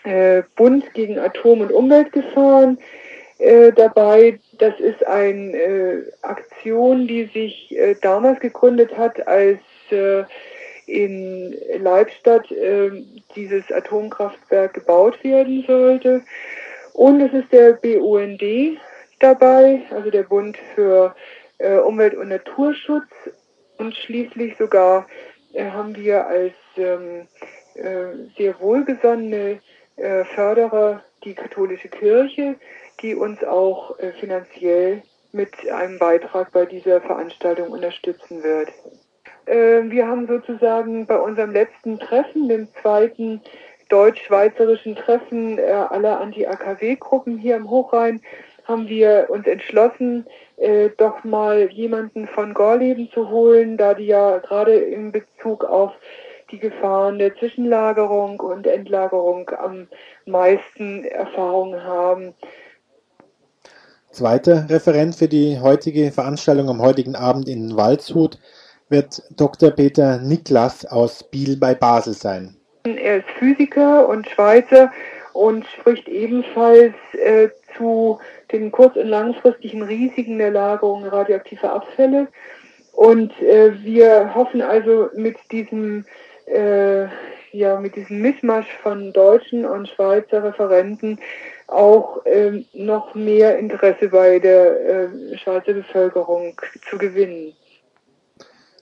Äh, 0.04 0.44
Bund 0.56 0.94
gegen 0.94 1.20
Atom- 1.20 1.62
und 1.62 1.72
Umweltgefahren 1.72 2.78
dabei. 3.76 4.40
Das 4.60 4.80
ist 4.80 5.04
eine 5.08 6.04
Aktion, 6.22 7.08
die 7.08 7.26
sich 7.26 7.76
damals 8.04 8.40
gegründet 8.40 8.96
hat, 8.96 9.28
als 9.28 9.58
in 10.86 11.58
Leibstadt 11.80 12.54
dieses 13.36 13.72
Atomkraftwerk 13.72 14.76
gebaut 14.76 15.24
werden 15.24 15.64
sollte. 15.66 16.22
Und 16.94 17.20
es 17.20 17.34
ist 17.34 17.52
der 17.52 17.74
BUND, 17.74 18.44
dabei, 19.22 19.82
also 19.92 20.10
der 20.10 20.24
Bund 20.24 20.58
für 20.76 21.16
äh, 21.58 21.78
Umwelt- 21.78 22.16
und 22.16 22.30
Naturschutz. 22.30 23.10
Und 23.78 23.96
schließlich 23.96 24.58
sogar 24.58 25.08
äh, 25.54 25.66
haben 25.66 25.96
wir 25.96 26.28
als 26.28 26.54
ähm, 26.78 27.28
äh, 27.76 28.14
sehr 28.38 28.60
wohlgesonnene 28.60 29.60
äh, 29.98 30.24
Förderer 30.26 31.04
die 31.24 31.34
katholische 31.34 31.90
Kirche, 31.90 32.56
die 33.02 33.16
uns 33.16 33.44
auch 33.44 33.98
äh, 34.00 34.12
finanziell 34.14 35.02
mit 35.32 35.52
einem 35.70 35.98
Beitrag 35.98 36.52
bei 36.52 36.66
dieser 36.66 37.02
Veranstaltung 37.02 37.70
unterstützen 37.70 38.44
wird. 38.44 38.70
Äh, 39.46 39.90
wir 39.90 40.08
haben 40.08 40.28
sozusagen 40.28 41.06
bei 41.06 41.18
unserem 41.18 41.52
letzten 41.52 42.00
Treffen, 42.00 42.50
dem 42.50 42.68
zweiten 42.82 43.42
deutsch-schweizerischen 43.90 44.96
Treffen 44.96 45.58
äh, 45.58 45.64
aller 45.64 46.20
Anti-AKW-Gruppen 46.20 47.38
hier 47.38 47.58
im 47.58 47.70
Hochrhein, 47.70 48.22
haben 48.72 48.88
wir 48.88 49.28
uns 49.30 49.46
entschlossen, 49.46 50.26
äh, 50.58 50.90
doch 50.98 51.24
mal 51.24 51.70
jemanden 51.72 52.28
von 52.28 52.54
Gorleben 52.54 53.10
zu 53.14 53.30
holen, 53.30 53.78
da 53.78 53.94
die 53.94 54.06
ja 54.06 54.38
gerade 54.40 54.74
in 54.74 55.12
Bezug 55.12 55.66
auf 55.66 55.92
die 56.52 56.60
Gefahren 56.60 57.20
der 57.20 57.36
Zwischenlagerung 57.36 58.40
und 58.40 58.68
Endlagerung 58.68 59.50
am 59.58 59.88
meisten 60.26 61.04
Erfahrung 61.06 61.76
haben. 61.82 62.34
Zweiter 64.12 64.70
Referent 64.70 65.16
für 65.16 65.28
die 65.28 65.60
heutige 65.60 66.12
Veranstaltung 66.12 66.70
am 66.70 66.82
heutigen 66.82 67.16
Abend 67.16 67.48
in 67.48 67.78
Waldshut 67.78 68.38
wird 68.90 69.24
Dr. 69.38 69.72
Peter 69.72 70.20
Niklas 70.20 70.86
aus 70.86 71.24
Biel 71.24 71.58
bei 71.58 71.76
Basel 71.76 72.14
sein. 72.14 72.58
Er 72.84 73.18
ist 73.18 73.30
Physiker 73.40 74.10
und 74.10 74.28
Schweizer 74.28 74.92
und 75.34 75.66
spricht 75.66 76.10
ebenfalls 76.10 76.94
äh, 77.14 77.50
zu 77.78 78.20
den 78.52 78.72
kurz- 78.72 78.96
und 78.96 79.08
langfristigen 79.08 79.84
Risiken 79.84 80.38
der 80.38 80.52
Lagerung 80.52 81.06
radioaktiver 81.06 81.74
Abfälle. 81.74 82.28
Und 82.94 83.32
äh, 83.42 83.72
wir 83.84 84.36
hoffen 84.36 84.62
also 84.62 85.10
mit 85.16 85.38
diesem 85.52 86.06
äh, 86.46 87.08
ja 87.52 87.80
mit 87.80 87.96
diesem 87.96 88.22
Mischmasch 88.22 88.68
von 88.82 89.14
deutschen 89.14 89.66
und 89.66 89.88
Schweizer 89.90 90.44
Referenten 90.44 91.20
auch 91.68 92.26
äh, 92.26 92.64
noch 92.74 93.16
mehr 93.16 93.58
Interesse 93.58 94.10
bei 94.10 94.40
der 94.40 94.82
äh, 94.82 95.38
Schweizer 95.38 95.74
Bevölkerung 95.74 96.60
zu 96.90 96.98
gewinnen. 96.98 97.54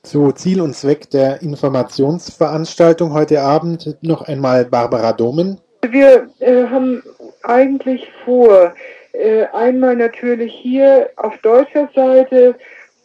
Zu 0.03 0.31
Ziel 0.31 0.61
und 0.61 0.75
Zweck 0.75 1.09
der 1.09 1.41
Informationsveranstaltung 1.41 3.13
heute 3.13 3.41
Abend 3.41 3.97
noch 4.01 4.21
einmal 4.27 4.65
Barbara 4.65 5.13
Domen. 5.13 5.59
Wir 5.87 6.29
äh, 6.39 6.65
haben 6.65 7.03
eigentlich 7.43 8.11
vor, 8.25 8.73
äh, 9.13 9.45
einmal 9.53 9.95
natürlich 9.95 10.53
hier 10.53 11.09
auf 11.15 11.37
deutscher 11.39 11.89
Seite 11.95 12.55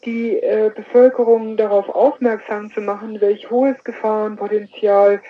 die 0.04 0.36
äh, 0.36 0.70
Bevölkerung 0.74 1.56
darauf 1.56 1.88
aufmerksam 1.88 2.70
zu 2.72 2.80
machen, 2.80 3.20
welch 3.20 3.50
hohes 3.50 3.82
Gefahrenpotenzial 3.84 5.20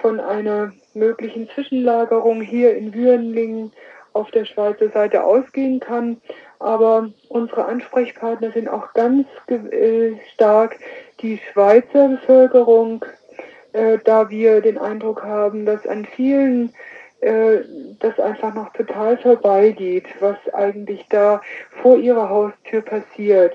von 0.00 0.20
einer 0.20 0.72
möglichen 0.94 1.48
Zwischenlagerung 1.50 2.40
hier 2.40 2.76
in 2.76 2.92
Würenlingen 2.94 3.72
auf 4.12 4.30
der 4.30 4.44
Schweizer 4.44 4.90
Seite 4.90 5.24
ausgehen 5.24 5.80
kann. 5.80 6.20
Aber 6.58 7.10
unsere 7.28 7.64
Ansprechpartner 7.66 8.52
sind 8.52 8.68
auch 8.68 8.92
ganz 8.94 9.26
äh, 9.48 10.12
stark 10.32 10.78
die 11.20 11.38
Schweizer 11.52 12.08
Bevölkerung, 12.08 13.04
äh, 13.72 13.98
da 14.04 14.30
wir 14.30 14.60
den 14.60 14.78
Eindruck 14.78 15.22
haben, 15.22 15.66
dass 15.66 15.86
an 15.86 16.04
vielen 16.04 16.72
äh, 17.24 17.64
das 18.00 18.18
einfach 18.20 18.54
noch 18.54 18.72
total 18.74 19.16
vorbeigeht, 19.18 20.04
was 20.20 20.36
eigentlich 20.52 21.06
da 21.08 21.40
vor 21.82 21.98
ihrer 21.98 22.28
Haustür 22.28 22.82
passiert. 22.82 23.54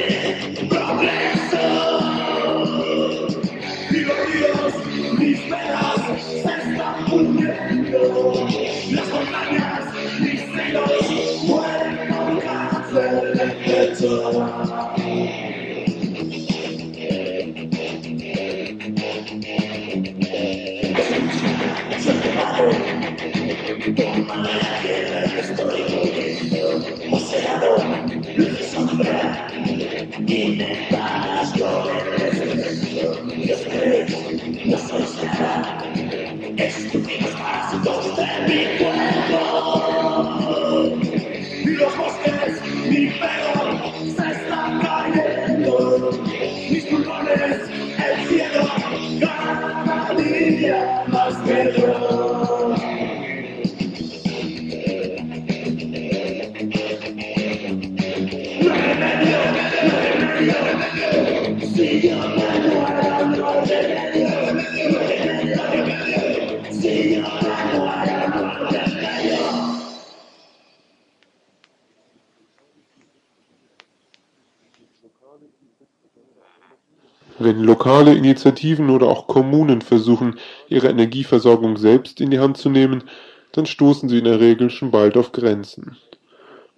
lokale 78.01 78.17
Initiativen 78.17 78.89
oder 78.89 79.07
auch 79.07 79.27
Kommunen 79.27 79.81
versuchen, 79.81 80.39
ihre 80.67 80.89
Energieversorgung 80.89 81.77
selbst 81.77 82.19
in 82.19 82.31
die 82.31 82.39
Hand 82.39 82.57
zu 82.57 82.69
nehmen, 82.69 83.03
dann 83.51 83.67
stoßen 83.67 84.09
sie 84.09 84.17
in 84.17 84.23
der 84.23 84.39
Regel 84.39 84.71
schon 84.71 84.89
bald 84.89 85.17
auf 85.17 85.31
Grenzen. 85.31 85.97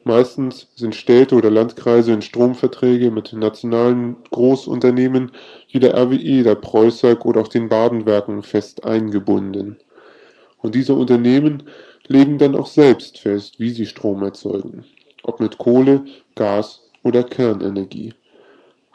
Meistens 0.04 0.68
sind 0.76 0.96
Städte 0.96 1.36
oder 1.36 1.50
Landkreise 1.50 2.12
in 2.12 2.22
Stromverträge 2.22 3.10
mit 3.10 3.32
nationalen 3.32 4.18
Großunternehmen 4.32 5.32
wie 5.72 5.80
der 5.80 5.94
RWE, 5.96 6.44
der 6.44 6.56
Preußag 6.56 7.24
oder 7.24 7.40
auch 7.40 7.48
den 7.48 7.70
Badenwerken 7.70 8.44
fest 8.44 8.84
eingebunden. 8.84 9.78
Und 10.58 10.76
diese 10.76 10.94
Unternehmen 10.94 11.64
legen 12.08 12.38
dann 12.38 12.56
auch 12.56 12.68
selbst 12.68 13.18
fest, 13.18 13.62
wie 13.62 13.70
sie 13.70 13.86
Strom 13.86 14.24
erzeugen, 14.24 14.84
ob 15.24 15.40
mit 15.40 15.58
Kohle, 15.58 16.04
Gas 16.36 16.82
oder 17.02 17.24
Kernenergie. 17.24 18.14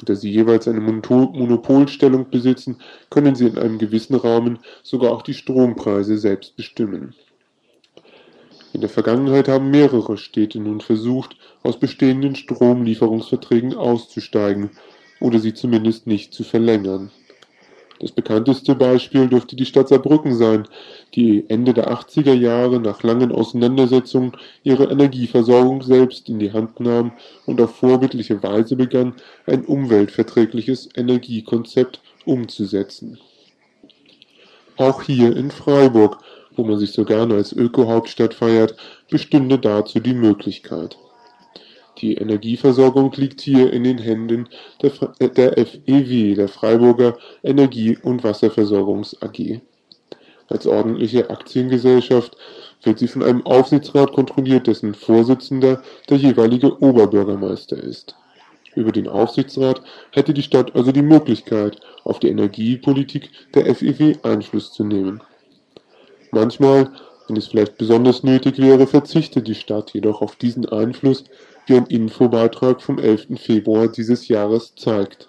Da 0.04 0.14
sie 0.14 0.30
jeweils 0.30 0.68
eine 0.68 0.80
Monopolstellung 0.80 2.30
besitzen, 2.30 2.76
können 3.10 3.34
sie 3.34 3.46
in 3.46 3.58
einem 3.58 3.78
gewissen 3.78 4.14
Rahmen 4.14 4.58
sogar 4.82 5.12
auch 5.12 5.22
die 5.22 5.34
Strompreise 5.34 6.18
selbst 6.18 6.56
bestimmen. 6.56 7.14
In 8.72 8.80
der 8.80 8.90
Vergangenheit 8.90 9.48
haben 9.48 9.70
mehrere 9.70 10.16
Städte 10.18 10.60
nun 10.60 10.80
versucht, 10.80 11.36
aus 11.62 11.80
bestehenden 11.80 12.36
Stromlieferungsverträgen 12.36 13.74
auszusteigen 13.74 14.70
oder 15.20 15.38
sie 15.38 15.54
zumindest 15.54 16.06
nicht 16.06 16.32
zu 16.32 16.44
verlängern. 16.44 17.10
Das 18.00 18.12
bekannteste 18.12 18.76
Beispiel 18.76 19.26
dürfte 19.26 19.56
die 19.56 19.64
Stadt 19.66 19.88
Saarbrücken 19.88 20.36
sein, 20.36 20.68
die 21.14 21.44
Ende 21.48 21.74
der 21.74 21.90
80er 21.90 22.32
Jahre 22.32 22.78
nach 22.78 23.02
langen 23.02 23.32
Auseinandersetzungen 23.32 24.32
ihre 24.62 24.84
Energieversorgung 24.84 25.82
selbst 25.82 26.28
in 26.28 26.38
die 26.38 26.52
Hand 26.52 26.78
nahm 26.78 27.12
und 27.46 27.60
auf 27.60 27.74
vorbildliche 27.74 28.40
Weise 28.42 28.76
begann, 28.76 29.14
ein 29.46 29.64
umweltverträgliches 29.64 30.90
Energiekonzept 30.94 32.00
umzusetzen. 32.24 33.18
Auch 34.76 35.02
hier 35.02 35.36
in 35.36 35.50
Freiburg, 35.50 36.18
wo 36.54 36.62
man 36.62 36.78
sich 36.78 36.92
so 36.92 37.04
gerne 37.04 37.34
als 37.34 37.52
Öko-Hauptstadt 37.52 38.32
feiert, 38.32 38.76
bestünde 39.10 39.58
dazu 39.58 39.98
die 39.98 40.14
Möglichkeit. 40.14 40.96
Die 42.00 42.14
Energieversorgung 42.14 43.12
liegt 43.16 43.40
hier 43.40 43.72
in 43.72 43.82
den 43.82 43.98
Händen 43.98 44.48
der, 44.82 45.28
der 45.28 45.66
FEW, 45.66 46.34
der 46.34 46.48
Freiburger 46.48 47.18
Energie- 47.42 47.98
und 48.00 48.22
Wasserversorgungs 48.22 49.20
AG. 49.20 49.60
Als 50.48 50.66
ordentliche 50.66 51.28
Aktiengesellschaft 51.28 52.36
wird 52.82 53.00
sie 53.00 53.08
von 53.08 53.22
einem 53.22 53.44
Aufsichtsrat 53.44 54.12
kontrolliert, 54.12 54.68
dessen 54.68 54.94
Vorsitzender 54.94 55.82
der 56.08 56.18
jeweilige 56.18 56.80
Oberbürgermeister 56.80 57.76
ist. 57.76 58.14
Über 58.74 58.92
den 58.92 59.08
Aufsichtsrat 59.08 59.82
hätte 60.12 60.32
die 60.32 60.42
Stadt 60.42 60.76
also 60.76 60.92
die 60.92 61.02
Möglichkeit, 61.02 61.80
auf 62.04 62.20
die 62.20 62.28
Energiepolitik 62.28 63.30
der 63.54 63.74
FEW 63.74 64.14
Einfluss 64.22 64.72
zu 64.72 64.84
nehmen. 64.84 65.20
Manchmal, 66.30 66.92
wenn 67.26 67.36
es 67.36 67.48
vielleicht 67.48 67.76
besonders 67.76 68.22
nötig 68.22 68.58
wäre, 68.58 68.86
verzichtet 68.86 69.48
die 69.48 69.56
Stadt 69.56 69.92
jedoch 69.94 70.22
auf 70.22 70.36
diesen 70.36 70.66
Einfluss, 70.66 71.24
wie 71.68 71.76
ein 71.76 71.86
Infobeitrag 71.86 72.82
vom 72.82 72.98
11. 72.98 73.38
Februar 73.40 73.88
dieses 73.88 74.28
Jahres 74.28 74.74
zeigt. 74.74 75.28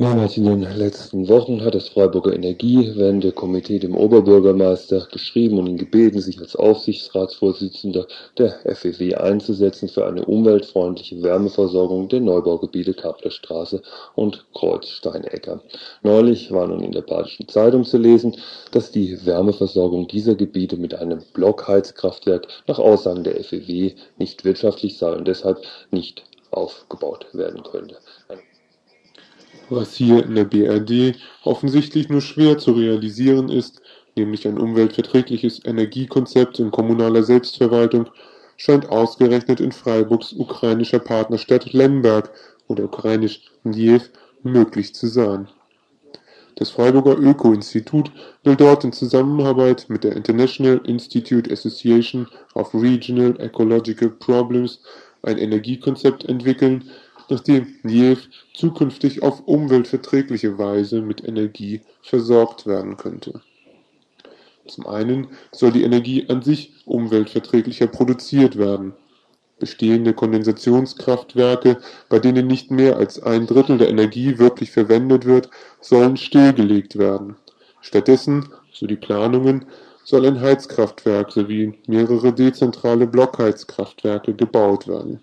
Mehrmals 0.00 0.36
in 0.36 0.44
den 0.44 0.60
letzten 0.60 1.28
Wochen 1.28 1.64
hat 1.64 1.74
das 1.74 1.88
Freiburger 1.88 2.32
Energiewendekomitee 2.32 3.80
dem 3.80 3.96
Oberbürgermeister 3.96 5.08
geschrieben 5.10 5.58
und 5.58 5.66
ihn 5.66 5.76
gebeten, 5.76 6.20
sich 6.20 6.38
als 6.38 6.54
Aufsichtsratsvorsitzender 6.54 8.06
der 8.38 8.60
FEW 8.76 9.16
einzusetzen 9.16 9.88
für 9.88 10.06
eine 10.06 10.24
umweltfreundliche 10.24 11.20
Wärmeversorgung 11.20 12.08
der 12.08 12.20
Neubaugebiete 12.20 12.94
Kaplerstraße 12.94 13.82
und 14.14 14.46
Kreuzsteinegger. 14.54 15.62
Neulich 16.04 16.52
war 16.52 16.68
nun 16.68 16.84
in 16.84 16.92
der 16.92 17.02
Badischen 17.02 17.48
Zeitung 17.48 17.82
zu 17.82 17.98
lesen, 17.98 18.36
dass 18.70 18.92
die 18.92 19.26
Wärmeversorgung 19.26 20.06
dieser 20.06 20.36
Gebiete 20.36 20.76
mit 20.76 20.94
einem 20.94 21.22
Blockheizkraftwerk 21.32 22.46
nach 22.68 22.78
Aussagen 22.78 23.24
der 23.24 23.42
FEW 23.42 23.94
nicht 24.16 24.44
wirtschaftlich 24.44 24.96
sei 24.96 25.10
und 25.10 25.26
deshalb 25.26 25.58
nicht 25.90 26.22
aufgebaut 26.52 27.26
werden 27.32 27.64
könnte 27.64 27.96
was 29.70 29.94
hier 29.94 30.24
in 30.24 30.34
der 30.34 30.44
BRD 30.44 31.16
offensichtlich 31.44 32.08
nur 32.08 32.20
schwer 32.20 32.58
zu 32.58 32.72
realisieren 32.72 33.48
ist, 33.48 33.80
nämlich 34.16 34.46
ein 34.46 34.58
umweltverträgliches 34.58 35.64
Energiekonzept 35.64 36.58
in 36.58 36.70
kommunaler 36.70 37.22
Selbstverwaltung, 37.22 38.08
scheint 38.56 38.88
ausgerechnet 38.88 39.60
in 39.60 39.72
Freiburgs 39.72 40.32
ukrainischer 40.32 40.98
Partnerstadt 40.98 41.72
Lemberg 41.72 42.30
oder 42.66 42.84
ukrainisch 42.84 43.42
Niew 43.62 44.00
möglich 44.42 44.94
zu 44.94 45.06
sein. 45.06 45.48
Das 46.56 46.70
Freiburger 46.70 47.16
Öko-Institut 47.16 48.10
will 48.42 48.56
dort 48.56 48.82
in 48.82 48.92
Zusammenarbeit 48.92 49.86
mit 49.88 50.02
der 50.02 50.16
International 50.16 50.80
Institute 50.84 51.48
Association 51.52 52.26
of 52.54 52.74
Regional 52.74 53.38
Ecological 53.38 54.10
Problems 54.10 54.80
ein 55.22 55.38
Energiekonzept 55.38 56.24
entwickeln, 56.24 56.90
nachdem 57.28 57.76
Niew 57.82 58.16
zukünftig 58.54 59.22
auf 59.22 59.46
umweltverträgliche 59.46 60.58
Weise 60.58 61.02
mit 61.02 61.26
Energie 61.26 61.82
versorgt 62.02 62.66
werden 62.66 62.96
könnte. 62.96 63.40
Zum 64.66 64.86
einen 64.86 65.28
soll 65.52 65.72
die 65.72 65.82
Energie 65.82 66.26
an 66.28 66.42
sich 66.42 66.72
umweltverträglicher 66.84 67.86
produziert 67.86 68.58
werden. 68.58 68.94
Bestehende 69.58 70.12
Kondensationskraftwerke, 70.12 71.78
bei 72.08 72.18
denen 72.18 72.46
nicht 72.46 72.70
mehr 72.70 72.96
als 72.96 73.20
ein 73.20 73.46
Drittel 73.46 73.78
der 73.78 73.88
Energie 73.88 74.38
wirklich 74.38 74.70
verwendet 74.70 75.24
wird, 75.24 75.50
sollen 75.80 76.16
stillgelegt 76.16 76.96
werden. 76.96 77.36
Stattdessen, 77.80 78.50
so 78.72 78.86
die 78.86 78.96
Planungen, 78.96 79.64
soll 80.04 80.26
ein 80.26 80.40
Heizkraftwerk 80.40 81.32
sowie 81.32 81.74
mehrere 81.86 82.32
dezentrale 82.32 83.06
Blockheizkraftwerke 83.06 84.34
gebaut 84.34 84.86
werden 84.86 85.20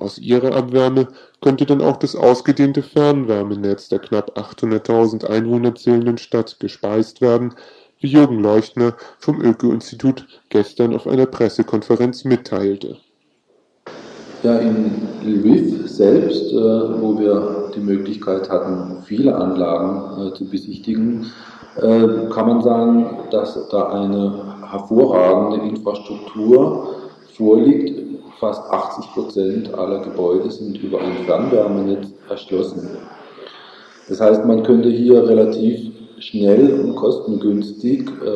aus 0.00 0.18
ihrer 0.18 0.54
Abwärme 0.54 1.08
könnte 1.40 1.66
dann 1.66 1.80
auch 1.80 1.96
das 1.96 2.16
ausgedehnte 2.16 2.82
Fernwärmenetz 2.82 3.88
der 3.88 3.98
knapp 3.98 4.36
800.000 4.38 5.26
Einwohner 5.26 5.74
zählenden 5.74 6.18
Stadt 6.18 6.58
gespeist 6.60 7.20
werden, 7.20 7.54
wie 8.00 8.08
Jürgen 8.08 8.40
Leuchtner 8.40 8.94
vom 9.18 9.40
Öko-Institut 9.40 10.26
gestern 10.48 10.94
auf 10.94 11.06
einer 11.06 11.26
Pressekonferenz 11.26 12.24
mitteilte. 12.24 12.96
Ja, 14.42 14.56
in 14.58 15.08
Lviv 15.22 15.86
selbst, 15.86 16.50
äh, 16.52 16.56
wo 16.56 17.18
wir 17.18 17.70
die 17.74 17.80
Möglichkeit 17.80 18.48
hatten, 18.48 19.02
viele 19.04 19.36
Anlagen 19.36 20.28
äh, 20.28 20.34
zu 20.34 20.46
besichtigen, 20.46 21.26
äh, 21.76 22.26
kann 22.32 22.46
man 22.46 22.62
sagen, 22.62 23.28
dass 23.30 23.68
da 23.68 23.90
eine 23.90 24.56
hervorragende 24.70 25.66
Infrastruktur 25.66 26.94
vorliegt, 27.36 28.09
fast 28.40 28.68
80 28.70 29.12
Prozent 29.12 29.74
aller 29.74 30.00
Gebäude 30.00 30.50
sind 30.50 30.78
über 30.82 31.00
ein 31.00 31.24
Fernwärmenetz 31.26 32.08
erschlossen. 32.28 32.96
Das 34.08 34.20
heißt, 34.20 34.44
man 34.44 34.62
könnte 34.62 34.88
hier 34.88 35.28
relativ 35.28 35.92
schnell 36.18 36.80
und 36.80 36.96
kostengünstig 36.96 38.08
äh, 38.24 38.28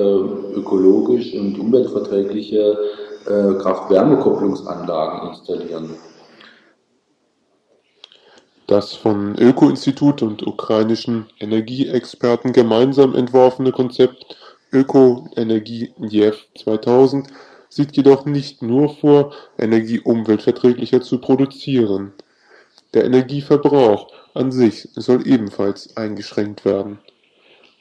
ökologisch 0.59 1.35
und 1.35 1.59
umweltverträgliche 1.59 2.79
äh, 3.27 3.55
Kraft-Wärme-Kopplungsanlagen 3.55 5.31
installieren. 5.31 5.91
Das 8.67 8.95
von 8.95 9.37
Öko-Institut 9.37 10.23
und 10.23 10.47
ukrainischen 10.47 11.27
Energieexperten 11.39 12.53
gemeinsam 12.53 13.15
entworfene 13.15 13.73
Konzept 13.73 14.37
Öko-Energie 14.73 15.93
JEF 15.99 16.47
2000 16.59 17.29
sieht 17.75 17.97
jedoch 17.97 18.25
nicht 18.25 18.63
nur 18.63 18.95
vor, 18.95 19.33
Energie 19.59 19.99
umweltverträglicher 19.99 21.03
zu 21.03 21.19
produzieren. 21.19 22.13
Der 22.95 23.05
Energieverbrauch 23.05 24.13
an 24.35 24.53
sich 24.53 24.89
soll 24.95 25.27
ebenfalls 25.27 25.97
eingeschränkt 25.97 26.65
werden. 26.65 27.01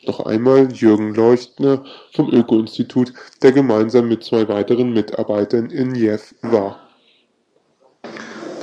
Noch 0.08 0.26
einmal 0.26 0.72
Jürgen 0.74 1.14
Leuchtner 1.14 1.84
vom 2.12 2.34
Öko-Institut, 2.34 3.14
der 3.44 3.52
gemeinsam 3.52 4.08
mit 4.08 4.24
zwei 4.24 4.48
weiteren 4.48 4.94
Mitarbeitern 4.94 5.70
in 5.70 5.94
Jew 5.94 6.18
war. 6.42 6.80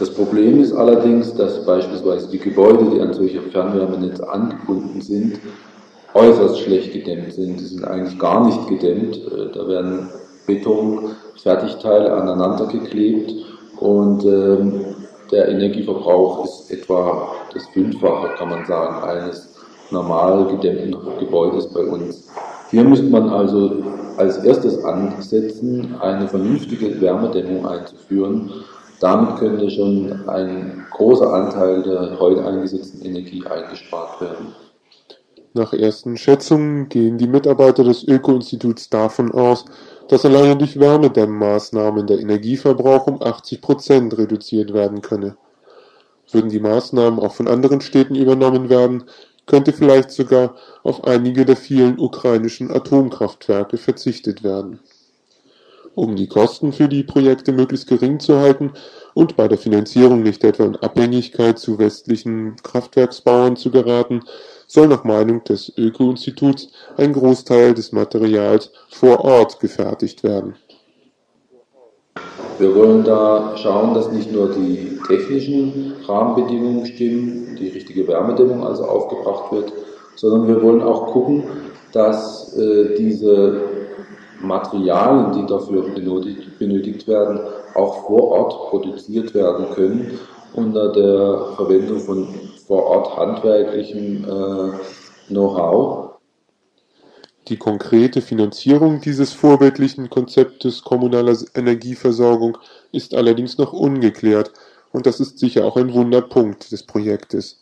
Das 0.00 0.12
Problem 0.12 0.60
ist 0.60 0.72
allerdings, 0.72 1.34
dass 1.34 1.64
beispielsweise 1.64 2.28
die 2.30 2.38
Gebäude, 2.38 2.90
die 2.90 3.00
an 3.00 3.14
solche 3.14 3.40
Fernwärmenetze 3.40 4.28
angebunden 4.28 5.00
sind, 5.00 5.38
äußerst 6.14 6.58
schlecht 6.60 6.92
gedämmt 6.92 7.32
sind. 7.32 7.58
Sie 7.60 7.66
sind 7.66 7.84
eigentlich 7.84 8.18
gar 8.18 8.44
nicht 8.46 8.66
gedämmt. 8.66 9.16
Äh, 9.16 9.52
da 9.52 9.68
werden 9.68 10.08
Beton-Fertigteile 10.50 12.12
aneinander 12.12 12.66
geklebt 12.66 13.32
und 13.78 14.24
ähm, 14.24 14.96
der 15.30 15.48
Energieverbrauch 15.48 16.44
ist 16.44 16.70
etwa 16.70 17.28
das 17.54 17.66
Fünffache, 17.68 18.34
kann 18.36 18.50
man 18.50 18.66
sagen, 18.66 19.02
eines 19.04 19.54
normal 19.90 20.46
gedämmten 20.46 20.96
Gebäudes 21.18 21.72
bei 21.72 21.80
uns. 21.80 22.28
Hier 22.70 22.84
müsste 22.84 23.06
man 23.06 23.28
also 23.28 23.82
als 24.16 24.38
erstes 24.44 24.84
ansetzen, 24.84 25.96
eine 26.00 26.28
vernünftige 26.28 27.00
Wärmedämmung 27.00 27.66
einzuführen. 27.66 28.50
Damit 29.00 29.36
könnte 29.36 29.70
schon 29.70 30.28
ein 30.28 30.84
großer 30.90 31.32
Anteil 31.32 31.82
der 31.82 32.18
heute 32.20 32.44
eingesetzten 32.44 33.04
Energie 33.04 33.44
eingespart 33.46 34.20
werden. 34.20 34.48
Nach 35.52 35.72
ersten 35.72 36.16
Schätzungen 36.16 36.88
gehen 36.88 37.18
die 37.18 37.26
Mitarbeiter 37.26 37.82
des 37.82 38.06
Öko-Instituts 38.06 38.88
davon 38.88 39.32
aus, 39.32 39.64
dass 40.10 40.24
alleine 40.24 40.56
durch 40.56 40.80
Wärmedämmmaßnahmen 40.80 42.08
der 42.08 42.18
Energieverbrauch 42.18 43.06
um 43.06 43.22
80 43.22 43.60
Prozent 43.60 44.18
reduziert 44.18 44.74
werden 44.74 45.02
könne. 45.02 45.36
Würden 46.32 46.50
die 46.50 46.58
Maßnahmen 46.58 47.20
auch 47.20 47.32
von 47.32 47.46
anderen 47.46 47.80
Städten 47.80 48.16
übernommen 48.16 48.68
werden, 48.68 49.04
könnte 49.46 49.72
vielleicht 49.72 50.10
sogar 50.10 50.56
auf 50.82 51.04
einige 51.04 51.44
der 51.44 51.54
vielen 51.54 52.00
ukrainischen 52.00 52.72
Atomkraftwerke 52.72 53.76
verzichtet 53.76 54.42
werden. 54.42 54.80
Um 55.94 56.16
die 56.16 56.26
Kosten 56.26 56.72
für 56.72 56.88
die 56.88 57.04
Projekte 57.04 57.52
möglichst 57.52 57.86
gering 57.86 58.18
zu 58.18 58.40
halten 58.40 58.72
und 59.14 59.36
bei 59.36 59.46
der 59.46 59.58
Finanzierung 59.58 60.24
nicht 60.24 60.42
etwa 60.42 60.64
in 60.64 60.76
Abhängigkeit 60.76 61.56
zu 61.56 61.78
westlichen 61.78 62.56
Kraftwerksbauern 62.56 63.54
zu 63.54 63.70
geraten, 63.70 64.22
soll 64.70 64.86
nach 64.86 65.02
Meinung 65.02 65.42
des 65.42 65.72
Öko-Instituts 65.76 66.68
ein 66.96 67.12
Großteil 67.12 67.74
des 67.74 67.90
Materials 67.90 68.70
vor 68.88 69.24
Ort 69.24 69.58
gefertigt 69.58 70.22
werden. 70.22 70.54
Wir 72.58 72.72
wollen 72.76 73.02
da 73.02 73.56
schauen, 73.56 73.94
dass 73.94 74.12
nicht 74.12 74.30
nur 74.30 74.50
die 74.50 74.96
technischen 75.08 75.94
Rahmenbedingungen 76.06 76.86
stimmen, 76.86 77.56
die 77.58 77.68
richtige 77.68 78.06
Wärmedämmung 78.06 78.64
also 78.64 78.84
aufgebracht 78.84 79.50
wird, 79.50 79.72
sondern 80.14 80.46
wir 80.46 80.62
wollen 80.62 80.82
auch 80.82 81.06
gucken, 81.06 81.42
dass 81.92 82.56
äh, 82.56 82.94
diese 82.96 83.62
Materialien, 84.40 85.32
die 85.32 85.46
dafür 85.46 85.82
benötigt, 85.82 86.58
benötigt 86.60 87.08
werden, 87.08 87.40
auch 87.74 88.06
vor 88.06 88.28
Ort 88.28 88.70
produziert 88.70 89.34
werden 89.34 89.66
können 89.74 90.18
unter 90.54 90.92
der 90.92 91.56
Verwendung 91.56 91.98
von 91.98 92.28
vor 92.70 92.84
Ort 92.84 93.16
handwerklichem 93.16 94.24
äh, 94.24 94.78
Know-how. 95.26 96.20
Die 97.48 97.56
konkrete 97.56 98.22
Finanzierung 98.22 99.00
dieses 99.00 99.32
vorbildlichen 99.32 100.08
Konzeptes 100.08 100.84
kommunaler 100.84 101.36
Energieversorgung 101.56 102.58
ist 102.92 103.12
allerdings 103.12 103.58
noch 103.58 103.72
ungeklärt, 103.72 104.52
und 104.92 105.06
das 105.06 105.18
ist 105.18 105.40
sicher 105.40 105.64
auch 105.64 105.76
ein 105.76 105.92
Wunderpunkt 105.92 106.70
des 106.70 106.84
Projektes. 106.84 107.60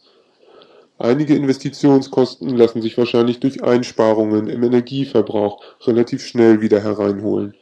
Einige 0.98 1.34
Investitionskosten 1.36 2.54
lassen 2.54 2.82
sich 2.82 2.98
wahrscheinlich 2.98 3.40
durch 3.40 3.64
Einsparungen 3.64 4.46
im 4.48 4.62
Energieverbrauch 4.62 5.62
relativ 5.86 6.22
schnell 6.22 6.60
wieder 6.60 6.80
hereinholen. 6.82 7.54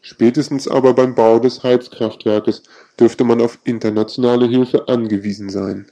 Spätestens 0.00 0.66
aber 0.66 0.94
beim 0.94 1.14
Bau 1.14 1.40
des 1.40 1.62
Heizkraftwerkes 1.62 2.62
dürfte 2.98 3.24
man 3.24 3.42
auf 3.42 3.58
internationale 3.64 4.46
Hilfe 4.46 4.88
angewiesen 4.88 5.50
sein. 5.50 5.84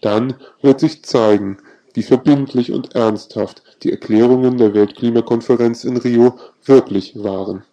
Dann 0.00 0.34
wird 0.62 0.80
sich 0.80 1.04
zeigen, 1.04 1.58
wie 1.94 2.02
verbindlich 2.02 2.72
und 2.72 2.94
ernsthaft 2.94 3.62
die 3.82 3.90
Erklärungen 3.90 4.58
der 4.58 4.74
Weltklimakonferenz 4.74 5.84
in 5.84 5.96
Rio 5.96 6.38
wirklich 6.64 7.14
waren. 7.16 7.64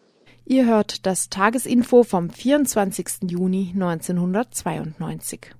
Ihr 0.46 0.66
hört 0.66 1.06
das 1.06 1.30
Tagesinfo 1.30 2.04
vom 2.04 2.30
24. 2.30 3.30
Juni 3.30 3.74
1992. 3.76 5.52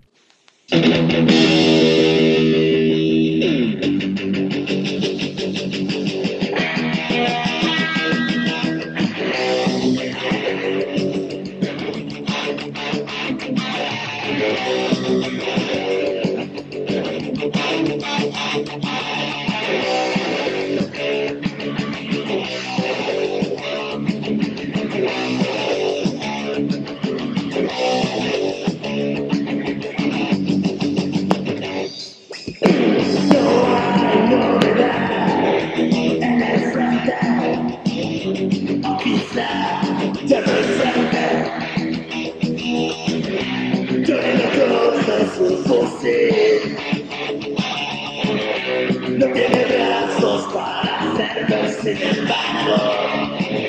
sin 51.96 52.02
embargo, 52.02 52.76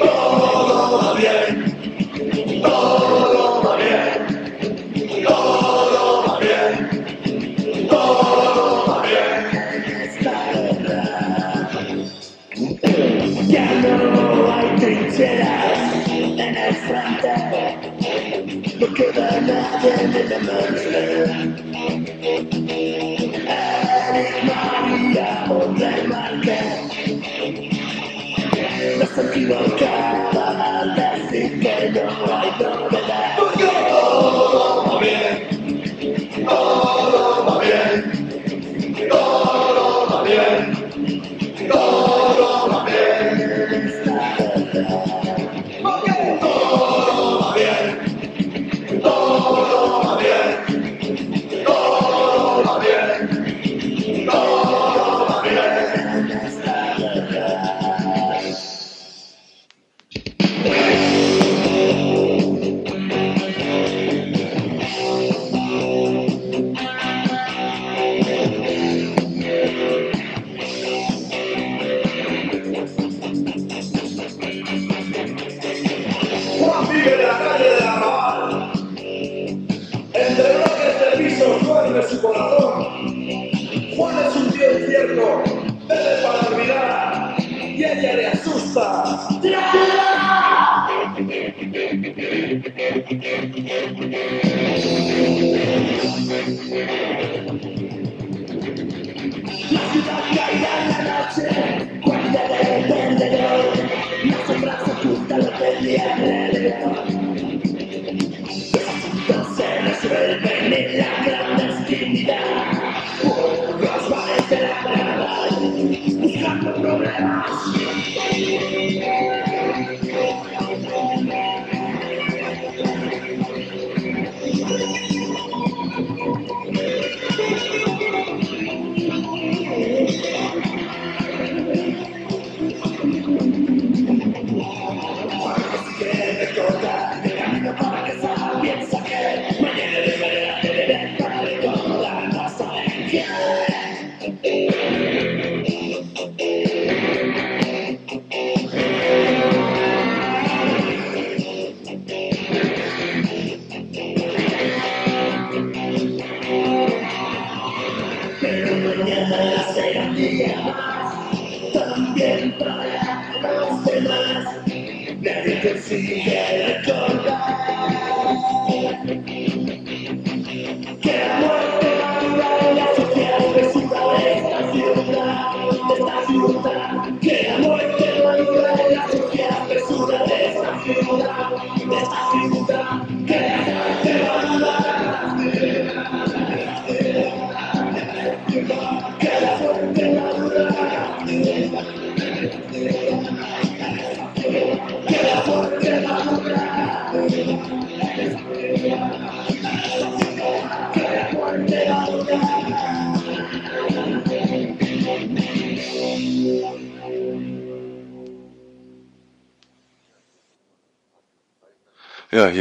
todo 0.01 1.15
bien, 1.15 1.77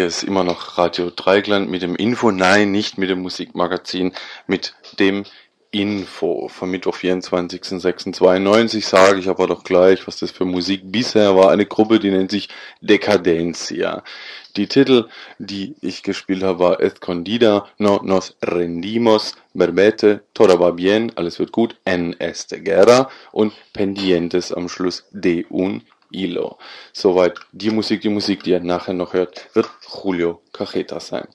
ist 0.07 0.23
immer 0.23 0.43
noch 0.43 0.77
Radio 0.77 1.11
Dreigland 1.15 1.69
mit 1.69 1.81
dem 1.81 1.95
Info, 1.95 2.31
nein, 2.31 2.71
nicht 2.71 2.97
mit 2.97 3.09
dem 3.09 3.21
Musikmagazin, 3.21 4.13
mit 4.47 4.73
dem 4.99 5.25
Info 5.71 6.47
vom 6.47 6.71
Mittwoch 6.71 6.95
24.06.92 6.95 8.85
sage 8.85 9.19
ich 9.19 9.27
aber 9.27 9.47
doch 9.47 9.63
gleich, 9.63 10.07
was 10.07 10.17
das 10.17 10.31
für 10.31 10.45
Musik 10.45 10.81
bisher 10.85 11.35
war. 11.35 11.51
Eine 11.51 11.65
Gruppe, 11.65 11.99
die 11.99 12.09
nennt 12.09 12.31
sich 12.31 12.47
Decadencia. 12.81 14.03
Die 14.55 14.67
Titel, 14.67 15.07
die 15.37 15.75
ich 15.81 16.03
gespielt 16.03 16.41
habe, 16.41 16.59
war 16.59 16.79
Escondida, 16.81 17.67
No 17.77 17.99
Nos 18.01 18.37
Rendimos, 18.41 19.35
Berbete, 19.53 20.23
Todo 20.33 20.59
va 20.59 20.71
bien, 20.71 21.11
alles 21.15 21.37
wird 21.37 21.51
gut, 21.51 21.75
En 21.83 22.15
este 22.19 22.61
guerra 22.61 23.09
und 23.31 23.53
Pendientes 23.73 24.51
am 24.53 24.69
Schluss 24.69 25.05
de 25.11 25.45
un 25.49 25.83
hilo. 26.11 26.57
Soweit 26.93 27.39
die 27.51 27.69
Musik, 27.69 28.01
die 28.01 28.09
Musik, 28.09 28.43
die 28.43 28.51
ihr 28.51 28.59
nachher 28.59 28.93
noch 28.93 29.13
hört, 29.13 29.49
wird 29.53 29.69
Julio 30.03 30.41
Cajeta 30.53 30.99
sein. 30.99 31.27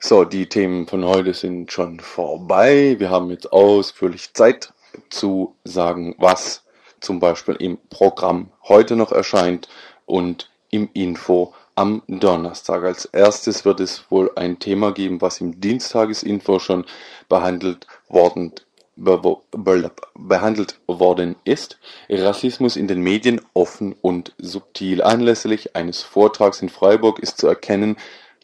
So, 0.00 0.24
die 0.24 0.48
Themen 0.48 0.86
von 0.86 1.04
heute 1.04 1.32
sind 1.32 1.72
schon 1.72 2.00
vorbei. 2.00 2.96
Wir 2.98 3.10
haben 3.10 3.30
jetzt 3.30 3.52
ausführlich 3.52 4.34
Zeit 4.34 4.72
zu 5.08 5.56
sagen, 5.64 6.14
was 6.18 6.64
zum 7.00 7.20
Beispiel 7.20 7.54
im 7.56 7.78
Programm 7.90 8.50
heute 8.64 8.96
noch 8.96 9.12
erscheint 9.12 9.68
und 10.06 10.50
im 10.70 10.90
Info 10.92 11.54
am 11.74 12.02
Donnerstag. 12.06 12.84
Als 12.84 13.04
erstes 13.06 13.64
wird 13.64 13.80
es 13.80 14.10
wohl 14.10 14.30
ein 14.36 14.58
Thema 14.58 14.92
geben, 14.92 15.20
was 15.20 15.40
im 15.40 15.60
Dienstagesinfo 15.60 16.58
schon 16.58 16.84
behandelt 17.28 17.86
worden 18.08 18.52
behandelt 18.96 20.80
worden 20.86 21.36
ist. 21.44 21.78
Rassismus 22.08 22.76
in 22.76 22.88
den 22.88 23.00
Medien 23.00 23.40
offen 23.52 23.94
und 24.00 24.34
subtil. 24.38 25.02
Anlässlich 25.02 25.74
eines 25.76 26.02
Vortrags 26.02 26.62
in 26.62 26.68
Freiburg 26.68 27.18
ist 27.18 27.38
zu 27.38 27.46
erkennen, 27.46 27.96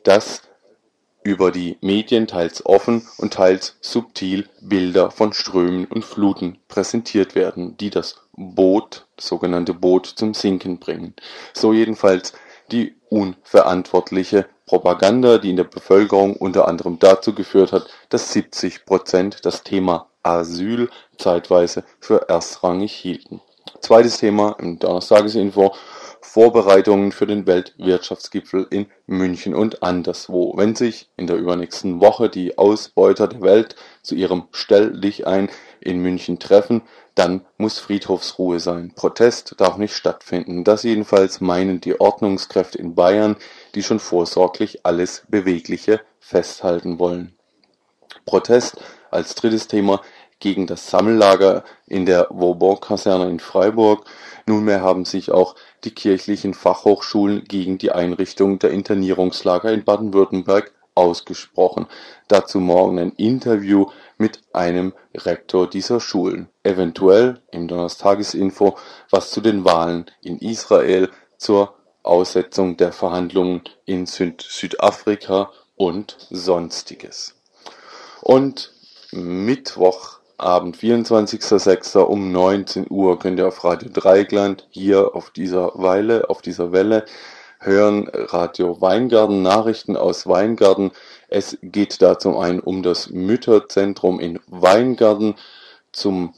dass 0.03 0.42
über 1.22 1.51
die 1.51 1.76
Medien 1.82 2.26
teils 2.26 2.64
offen 2.64 3.07
und 3.18 3.34
teils 3.34 3.76
subtil 3.80 4.48
Bilder 4.61 5.11
von 5.11 5.32
Strömen 5.32 5.84
und 5.84 6.05
Fluten 6.05 6.59
präsentiert 6.68 7.34
werden, 7.34 7.76
die 7.76 7.90
das 7.90 8.22
Boot, 8.32 9.07
das 9.16 9.26
sogenannte 9.26 9.74
Boot, 9.74 10.07
zum 10.07 10.32
Sinken 10.32 10.78
bringen. 10.78 11.14
So 11.53 11.72
jedenfalls 11.72 12.32
die 12.72 12.94
unverantwortliche 13.11 14.46
Propaganda, 14.64 15.38
die 15.38 15.51
in 15.51 15.57
der 15.57 15.64
Bevölkerung 15.64 16.36
unter 16.36 16.68
anderem 16.68 16.98
dazu 16.98 17.34
geführt 17.34 17.72
hat, 17.72 17.88
dass 18.09 18.32
70 18.32 18.86
Prozent 18.86 19.44
das 19.44 19.62
Thema 19.64 20.09
Asyl 20.22 20.88
zeitweise 21.18 21.84
für 22.00 22.28
erstrangig 22.28 22.92
hielten. 22.92 23.40
Zweites 23.80 24.18
Thema 24.18 24.56
im 24.58 24.78
Donnerstagesinfo 24.78 25.74
Vorbereitungen 26.20 27.12
für 27.12 27.26
den 27.26 27.46
Weltwirtschaftsgipfel 27.46 28.66
in 28.70 28.86
München 29.06 29.54
und 29.54 29.82
anderswo. 29.82 30.52
Wenn 30.56 30.76
sich 30.76 31.08
in 31.16 31.26
der 31.26 31.36
übernächsten 31.36 32.00
Woche 32.00 32.28
die 32.28 32.58
Ausbeuter 32.58 33.26
der 33.26 33.40
Welt 33.40 33.74
zu 34.02 34.14
ihrem 34.14 34.44
Stell 34.52 35.00
dich 35.00 35.26
ein 35.26 35.48
in 35.80 36.00
München 36.00 36.38
treffen, 36.38 36.82
dann 37.14 37.46
muss 37.56 37.78
Friedhofsruhe 37.78 38.60
sein. 38.60 38.92
Protest 38.94 39.54
darf 39.58 39.78
nicht 39.78 39.94
stattfinden. 39.94 40.62
Das 40.62 40.82
jedenfalls 40.82 41.40
meinen 41.40 41.80
die 41.80 41.98
Ordnungskräfte 41.98 42.78
in 42.78 42.94
Bayern, 42.94 43.36
die 43.74 43.82
schon 43.82 43.98
vorsorglich 43.98 44.84
alles 44.84 45.24
Bewegliche 45.28 46.00
festhalten 46.18 46.98
wollen. 46.98 47.34
Protest 48.26 48.76
als 49.11 49.34
drittes 49.34 49.68
Thema 49.68 50.00
gegen 50.40 50.66
das 50.66 50.90
Sammellager 50.90 51.64
in 51.86 52.06
der 52.06 52.28
Vauban-Kaserne 52.30 53.28
in 53.28 53.40
Freiburg. 53.40 54.06
Nunmehr 54.46 54.80
haben 54.80 55.04
sich 55.04 55.30
auch 55.30 55.54
die 55.84 55.90
kirchlichen 55.90 56.54
Fachhochschulen 56.54 57.44
gegen 57.44 57.78
die 57.78 57.92
Einrichtung 57.92 58.58
der 58.58 58.70
Internierungslager 58.70 59.72
in 59.72 59.84
Baden-Württemberg 59.84 60.72
ausgesprochen. 60.94 61.86
Dazu 62.28 62.58
morgen 62.58 62.98
ein 62.98 63.12
Interview 63.12 63.86
mit 64.18 64.40
einem 64.52 64.92
Rektor 65.14 65.68
dieser 65.68 66.00
Schulen. 66.00 66.48
Eventuell 66.62 67.40
im 67.52 67.68
Donnerstagesinfo 67.68 68.76
was 69.11 69.30
zu 69.30 69.40
den 69.40 69.64
Wahlen 69.64 70.06
in 70.22 70.38
Israel, 70.38 71.11
zur 71.36 71.74
Aussetzung 72.02 72.76
der 72.76 72.92
Verhandlungen 72.92 73.62
in 73.84 74.06
Süd 74.06 74.42
Südafrika 74.42 75.52
und 75.76 76.16
sonstiges. 76.30 77.34
Und 78.22 78.72
Mittwoch 79.12 80.20
Abend, 80.38 80.76
24.06. 80.76 81.98
um 81.98 82.30
19 82.32 82.86
Uhr 82.88 83.18
könnt 83.18 83.38
ihr 83.38 83.48
auf 83.48 83.64
Radio 83.64 83.90
Dreigland 83.92 84.66
hier 84.70 85.14
auf 85.14 85.30
dieser 85.30 85.72
Weile, 85.74 86.30
auf 86.30 86.42
dieser 86.42 86.72
Welle 86.72 87.04
hören 87.58 88.08
Radio 88.12 88.80
Weingarten, 88.80 89.42
Nachrichten 89.42 89.96
aus 89.96 90.26
Weingarten. 90.26 90.92
Es 91.28 91.58
geht 91.61 92.00
da 92.00 92.18
zum 92.18 92.38
einen 92.38 92.61
um 92.61 92.82
das 92.82 93.11
Mütterzentrum 93.11 94.18
in 94.20 94.38
Weingarten, 94.46 95.34
zum 95.92 96.34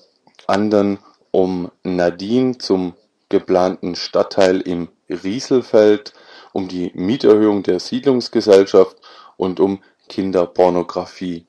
anderen 0.46 0.98
um 1.30 1.70
Nadine, 1.84 2.58
zum 2.58 2.94
geplanten 3.28 3.94
Stadtteil 3.94 4.60
im 4.62 4.88
Rieselfeld, 5.08 6.12
um 6.52 6.68
die 6.68 6.90
Mieterhöhung 6.94 7.62
der 7.62 7.78
Siedlungsgesellschaft 7.78 8.96
und 9.36 9.60
um 9.60 9.82
Kinderpornografie 10.08 11.46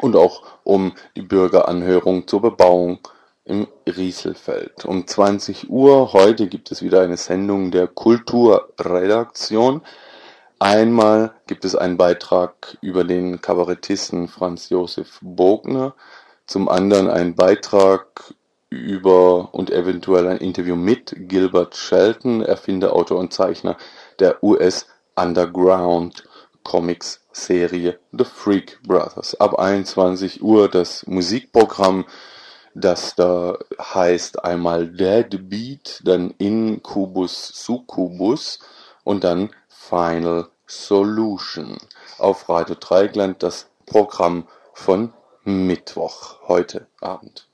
und 0.00 0.16
auch 0.16 0.42
um 0.64 0.92
die 1.16 1.22
Bürgeranhörung 1.22 2.26
zur 2.26 2.42
Bebauung 2.42 3.00
im 3.44 3.66
Rieselfeld. 3.86 4.84
Um 4.84 5.06
20 5.06 5.70
Uhr 5.70 6.12
heute 6.12 6.46
gibt 6.46 6.70
es 6.70 6.82
wieder 6.82 7.00
eine 7.02 7.16
Sendung 7.16 7.70
der 7.70 7.88
Kulturredaktion. 7.88 9.82
Einmal 10.58 11.32
gibt 11.46 11.64
es 11.64 11.74
einen 11.74 11.96
Beitrag 11.96 12.76
über 12.80 13.04
den 13.04 13.40
Kabarettisten 13.40 14.28
Franz 14.28 14.68
Josef 14.68 15.18
Bogner, 15.22 15.94
zum 16.46 16.68
anderen 16.68 17.08
einen 17.08 17.34
Beitrag 17.34 18.34
über 18.68 19.52
und 19.52 19.70
eventuell 19.70 20.28
ein 20.28 20.36
Interview 20.36 20.76
mit 20.76 21.12
Gilbert 21.16 21.76
Shelton, 21.76 22.42
Erfinder, 22.42 22.92
Autor 22.94 23.18
und 23.18 23.32
Zeichner 23.32 23.76
der 24.20 24.44
US 24.44 24.86
Underground 25.16 26.24
Comics 26.62 27.20
Serie 27.32 27.98
The 28.12 28.24
Freak 28.24 28.80
Brothers. 28.82 29.34
Ab 29.40 29.58
21 29.58 30.42
Uhr 30.42 30.68
das 30.68 31.06
Musikprogramm, 31.06 32.04
das 32.74 33.14
da 33.14 33.58
heißt 33.78 34.44
einmal 34.44 34.88
Dead 34.88 35.48
Beat, 35.48 36.00
dann 36.04 36.30
Incubus 36.38 37.48
Succubus 37.48 38.58
und 39.04 39.24
dann 39.24 39.50
Final 39.68 40.48
Solution. 40.66 41.78
Auf 42.18 42.48
Radio 42.48 42.76
Dreigland 42.78 43.42
das 43.42 43.66
Programm 43.86 44.46
von 44.72 45.12
Mittwoch, 45.44 46.48
heute 46.48 46.86
Abend. 47.00 47.48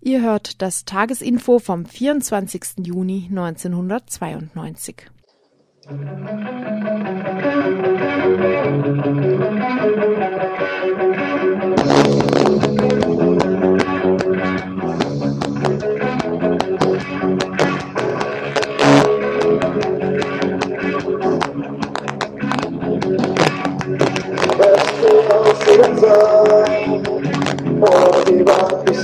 Ihr 0.00 0.20
hört 0.22 0.60
das 0.60 0.84
Tagesinfo 0.84 1.60
vom 1.60 1.86
24. 1.86 2.84
Juni 2.84 3.28
1992. 3.30 5.06
Festival 5.84 6.22
Season, 25.62 25.94
for 27.80 28.06
the 28.22 28.34
Rocky 28.46 28.94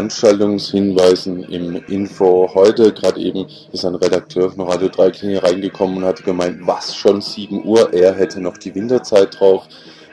Veranstaltungshinweisen 0.00 1.44
im 1.44 1.76
Info. 1.86 2.48
Heute 2.54 2.90
gerade 2.94 3.20
eben 3.20 3.46
ist 3.70 3.84
ein 3.84 3.94
Redakteur 3.94 4.50
von 4.50 4.66
Radio 4.66 4.88
Dreiklinge 4.88 5.42
reingekommen 5.42 5.98
und 5.98 6.04
hat 6.04 6.24
gemeint, 6.24 6.66
was 6.66 6.96
schon 6.96 7.20
7 7.20 7.66
Uhr, 7.66 7.92
er 7.92 8.14
hätte 8.14 8.40
noch 8.40 8.56
die 8.56 8.74
Winterzeit 8.74 9.38
drauf. 9.38 9.64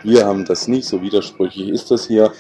Wir 0.03 0.25
haben 0.25 0.43
das 0.43 0.67
nicht, 0.67 0.89
so 0.89 1.01
widersprüchlich 1.01 1.69
ist 1.69 1.89
das 1.89 2.05
hier. 2.05 2.33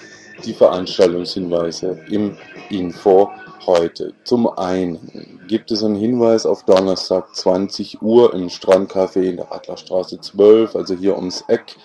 Die 0.43 0.53
Veranstaltungshinweise 0.53 2.01
im 2.09 2.37
Info 2.69 3.31
heute. 3.65 4.13
Zum 4.25 4.49
einen 4.49 5.39
gibt 5.47 5.71
es 5.71 5.85
einen 5.85 5.95
Hinweis 5.95 6.45
auf 6.45 6.65
Donnerstag 6.65 7.33
20 7.33 8.01
Uhr 8.01 8.33
im 8.33 8.49
Strandcafé 8.49 9.21
in 9.21 9.37
der 9.37 9.53
Adlerstraße 9.53 10.19
12, 10.19 10.75
also 10.75 10.95
hier 10.95 11.15
ums 11.15 11.45
Eck 11.47 11.77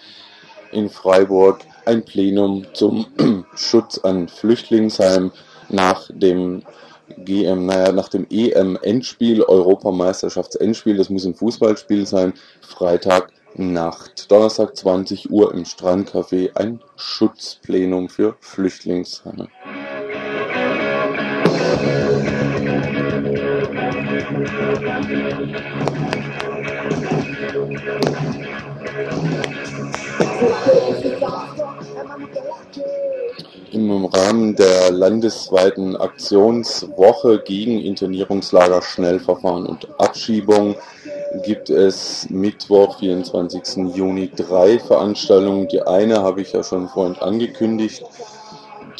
in 0.73 0.91
Freiburg 0.91 1.61
ein 1.85 2.05
Plenum 2.05 2.67
zum 2.73 3.07
Schutz 3.55 3.99
an 3.99 4.27
Flüchtlingsheimen 4.27 5.31
nach 5.73 6.09
dem 6.13 6.63
GM, 7.17 7.67
naja, 7.67 7.93
nach 7.93 8.09
dem 8.09 8.27
EM-Endspiel, 8.31 9.43
Europameisterschafts-Endspiel, 9.43 10.97
das 10.97 11.11
muss 11.11 11.27
ein 11.27 11.35
Fußballspiel 11.35 12.07
sein, 12.07 12.35
Freitag 12.61 13.33
Nacht, 13.55 14.31
Donnerstag 14.31 14.77
20 14.77 15.31
Uhr 15.31 15.53
im 15.53 15.65
Strandcafé, 15.65 16.57
ein 16.57 16.81
Schutzplenum 16.97 18.09
für 18.09 18.37
Flüchtlingsheime. 18.41 19.49
Rahmen 34.23 34.55
der 34.55 34.93
landesweiten 34.93 35.97
Aktionswoche 35.97 37.41
gegen 37.45 37.81
Internierungslager, 37.81 38.81
Schnellverfahren 38.81 39.67
und 39.67 39.89
Abschiebung 39.99 40.77
gibt 41.45 41.71
es 41.71 42.31
Mittwoch, 42.31 43.01
24. 43.01 43.97
Juni, 43.97 44.31
drei 44.37 44.79
Veranstaltungen. 44.79 45.67
Die 45.67 45.83
eine 45.83 46.23
habe 46.23 46.43
ich 46.43 46.53
ja 46.53 46.63
schon 46.63 46.89
vorhin 46.89 47.17
angekündigt, 47.17 48.05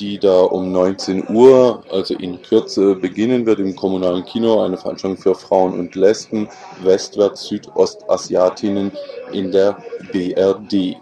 die 0.01 0.19
da 0.19 0.41
um 0.41 0.73
19 0.73 1.29
Uhr, 1.29 1.85
also 1.93 2.15
in 2.15 2.43
Kürze, 2.43 2.97
beginnen 2.97 3.47
wird 3.47 3.61
im 3.61 3.77
kommunalen 3.77 4.25
Kino. 4.25 4.65
Eine 4.65 4.77
Veranstaltung 4.77 5.19
für 5.19 5.37
Frauen 5.37 5.79
und 5.79 5.95
Lesben, 5.95 6.49
Westwärts 6.83 7.45
Südostasiatinnen 7.45 8.91
in 9.33 9.53
der 9.53 9.77
BRD. 10.11 10.97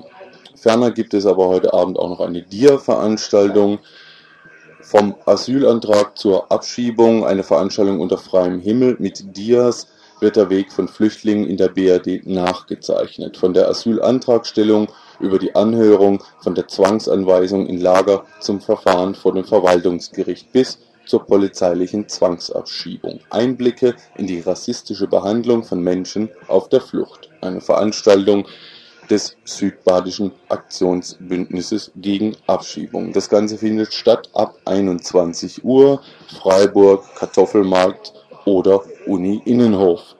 Ferner 0.56 0.90
gibt 0.90 1.14
es 1.14 1.24
aber 1.24 1.48
heute 1.48 1.72
Abend 1.72 1.98
auch 1.98 2.10
noch 2.10 2.20
eine 2.20 2.42
Dia-Veranstaltung 2.42 3.78
vom 4.82 5.14
Asylantrag 5.26 6.16
zur 6.16 6.50
Abschiebung, 6.50 7.24
eine 7.24 7.42
Veranstaltung 7.42 8.00
unter 8.00 8.18
freiem 8.18 8.60
Himmel 8.60 8.96
mit 8.98 9.36
Dias 9.36 9.88
wird 10.20 10.36
der 10.36 10.50
Weg 10.50 10.72
von 10.72 10.88
Flüchtlingen 10.88 11.46
in 11.46 11.56
der 11.56 11.68
BRD 11.68 12.26
nachgezeichnet, 12.26 13.36
von 13.36 13.54
der 13.54 13.68
Asylantragstellung 13.68 14.88
über 15.18 15.38
die 15.38 15.54
Anhörung, 15.54 16.22
von 16.40 16.54
der 16.54 16.68
Zwangsanweisung 16.68 17.66
in 17.66 17.80
Lager 17.80 18.24
zum 18.40 18.60
Verfahren 18.60 19.14
vor 19.14 19.34
dem 19.34 19.44
Verwaltungsgericht 19.44 20.52
bis 20.52 20.78
zur 21.06 21.26
polizeilichen 21.26 22.08
Zwangsabschiebung. 22.08 23.20
Einblicke 23.30 23.96
in 24.16 24.26
die 24.26 24.40
rassistische 24.40 25.08
Behandlung 25.08 25.64
von 25.64 25.82
Menschen 25.82 26.28
auf 26.46 26.68
der 26.68 26.80
Flucht. 26.80 27.30
Eine 27.40 27.60
Veranstaltung 27.60 28.46
des 29.10 29.36
Südbadischen 29.44 30.32
Aktionsbündnisses 30.48 31.90
gegen 31.96 32.36
Abschiebung. 32.46 33.12
Das 33.12 33.28
Ganze 33.28 33.58
findet 33.58 33.92
statt 33.92 34.30
ab 34.34 34.54
21 34.64 35.64
Uhr, 35.64 36.00
Freiburg, 36.40 37.04
Kartoffelmarkt 37.16 38.12
oder 38.44 38.82
Uni 39.06 39.42
Innenhof. 39.44 40.14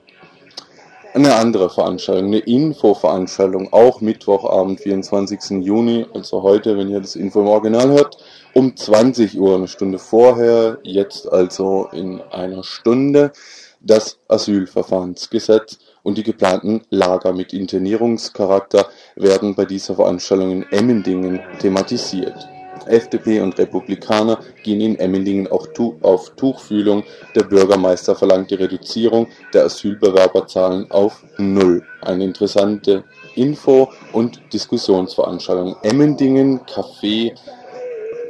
Eine 1.13 1.35
andere 1.35 1.71
Veranstaltung, 1.71 2.27
eine 2.27 2.39
Infoveranstaltung, 2.39 3.73
auch 3.73 4.01
Mittwochabend, 4.01 4.81
24. 4.81 5.65
Juni, 5.65 6.07
also 6.15 6.43
heute, 6.43 6.77
wenn 6.77 6.89
ihr 6.89 7.01
das 7.01 7.17
Info 7.17 7.41
im 7.41 7.49
Original 7.49 7.91
hört, 7.91 8.17
um 8.55 8.77
20 8.77 9.39
Uhr, 9.39 9.57
eine 9.57 9.67
Stunde 9.67 9.99
vorher, 9.99 10.79
jetzt 10.85 11.31
also 11.31 11.89
in 11.93 12.21
einer 12.21 12.63
Stunde, 12.63 13.33
das 13.81 14.19
Asylverfahrensgesetz 14.29 15.79
und 16.03 16.19
die 16.19 16.23
geplanten 16.23 16.83
Lager 16.91 17.33
mit 17.33 17.53
Internierungscharakter 17.53 18.87
werden 19.17 19.55
bei 19.55 19.65
dieser 19.65 19.95
Veranstaltung 19.95 20.51
in 20.51 20.67
Emmendingen 20.71 21.41
thematisiert. 21.61 22.49
FDP 22.87 23.41
und 23.41 23.59
Republikaner 23.59 24.41
gehen 24.63 24.81
in 24.81 24.99
Emmendingen 24.99 25.47
auch 25.49 25.69
auf 26.03 26.31
Tuchfühlung, 26.37 27.05
der 27.35 27.45
Bürgermeister 27.45 28.15
verlangt 28.15 28.51
die 28.51 28.57
Reduzierung 28.57 29.29
der 29.53 29.65
Asylbewerberzahlen 29.65 30.91
auf 30.91 31.23
Null. 31.39 31.83
Eine 32.03 32.25
interessante 32.25 33.05
Info- 33.35 33.91
und 34.13 34.41
Diskussionsveranstaltung. 34.53 35.77
Emmendingen, 35.83 36.61
Café, 36.61 37.33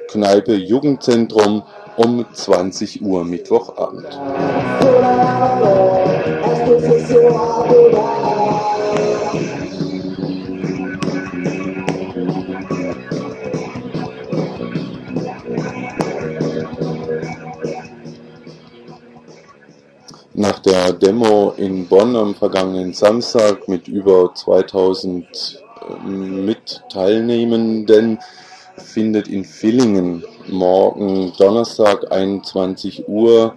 Kneipe, 0.09 0.55
Jugendzentrum 0.55 1.63
um 2.03 2.25
20 2.33 3.03
Uhr 3.03 3.25
Mittwochabend. 3.25 4.09
Nach 20.33 20.59
der 20.61 20.95
Demo 20.95 21.53
in 21.59 21.87
Bonn 21.87 22.17
am 22.17 22.35
vergangenen 22.35 22.95
Samstag 22.95 23.69
mit 23.69 23.89
über 23.89 24.35
2000 24.35 25.27
äh, 25.27 26.09
Mitteilnehmenden 26.09 28.21
findet 28.79 29.29
in 29.29 29.45
Villingen 29.45 30.25
morgen 30.53 31.33
Donnerstag 31.39 32.11
21 32.11 33.09
Uhr 33.09 33.55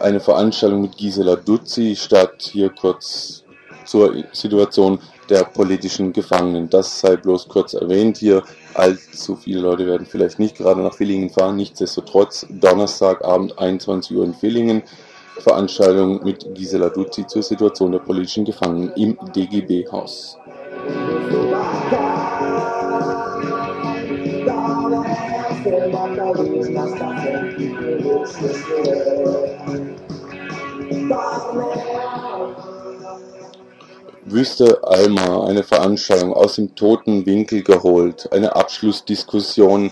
eine 0.00 0.20
Veranstaltung 0.20 0.82
mit 0.82 0.96
Gisela 0.96 1.36
Duzzi 1.36 1.96
statt. 1.96 2.50
Hier 2.52 2.70
kurz 2.70 3.44
zur 3.84 4.14
Situation 4.32 4.98
der 5.28 5.44
politischen 5.44 6.12
Gefangenen. 6.12 6.68
Das 6.68 7.00
sei 7.00 7.16
bloß 7.16 7.48
kurz 7.48 7.74
erwähnt 7.74 8.18
hier. 8.18 8.42
Allzu 8.74 9.36
viele 9.36 9.60
Leute 9.60 9.86
werden 9.86 10.06
vielleicht 10.06 10.38
nicht 10.38 10.56
gerade 10.56 10.80
nach 10.80 10.94
Villingen 10.94 11.30
fahren. 11.30 11.56
Nichtsdestotrotz 11.56 12.46
Donnerstagabend 12.50 13.58
21 13.58 14.16
Uhr 14.16 14.24
in 14.24 14.34
Villingen. 14.34 14.82
Veranstaltung 15.38 16.22
mit 16.24 16.54
Gisela 16.54 16.90
Duzzi 16.90 17.26
zur 17.26 17.42
Situation 17.42 17.92
der 17.92 18.00
politischen 18.00 18.44
Gefangenen 18.44 18.92
im 18.94 19.18
DGB-Haus. 19.34 20.38
Wüste 34.32 34.82
Alma, 34.82 35.46
eine 35.46 35.62
Veranstaltung 35.62 36.32
aus 36.32 36.54
dem 36.54 36.74
toten 36.74 37.26
Winkel 37.26 37.62
geholt, 37.62 38.32
eine 38.32 38.56
Abschlussdiskussion 38.56 39.90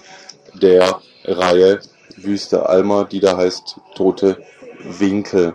der 0.55 1.01
Reihe 1.25 1.81
Wüste 2.17 2.67
Alma, 2.67 3.05
die 3.05 3.21
da 3.21 3.37
heißt 3.37 3.77
Tote 3.95 4.39
Winkel. 4.83 5.55